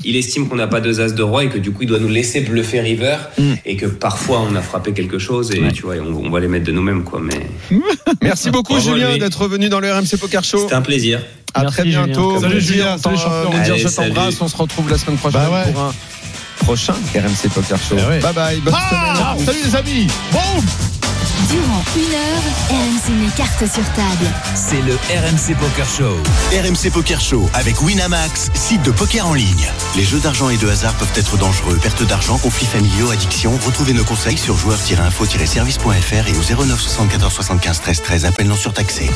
[0.04, 2.08] estime qu'on n'a pas deux as de roi et que du coup il doit nous
[2.08, 3.54] laisser bluffer river Mm.
[3.66, 5.72] et que parfois on a frappé quelque chose et Ouais.
[5.72, 7.40] tu vois on, on va les mettre de nous-mêmes quoi mais
[8.24, 10.60] Merci beaucoup, Bravo Julien, d'être venu dans le RMC Poker Show.
[10.62, 11.22] c'était un plaisir
[11.54, 12.06] À Merci, très Julien.
[12.06, 12.40] bientôt.
[12.42, 12.98] Salut, Julien.
[12.98, 13.52] Salut, champion.
[13.62, 14.42] Allez, je t'embrasse.
[14.42, 15.72] On se retrouve la semaine prochaine Bah ouais.
[15.72, 15.94] pour un
[16.64, 17.96] prochain RMC Poker Show.
[17.96, 18.20] Ouais.
[18.20, 18.60] Bye bye.
[18.62, 20.08] Bonne Ah, semaine salut les amis.
[20.32, 20.64] Boum.
[21.50, 24.28] Durant une heure, RMC met cartes sur table.
[24.54, 26.16] C'est le RMC Poker Show.
[26.52, 29.68] RMC Poker Show avec Winamax, site de poker en ligne.
[29.96, 31.80] Les jeux d'argent et de hasard peuvent être dangereux.
[31.82, 33.58] Perte d'argent, conflits familiaux, addiction.
[33.66, 38.26] Retrouvez nos conseils sur joueurs-info-service.fr et au 09 74 75 13 13.
[38.26, 39.08] Appel non surtaxé.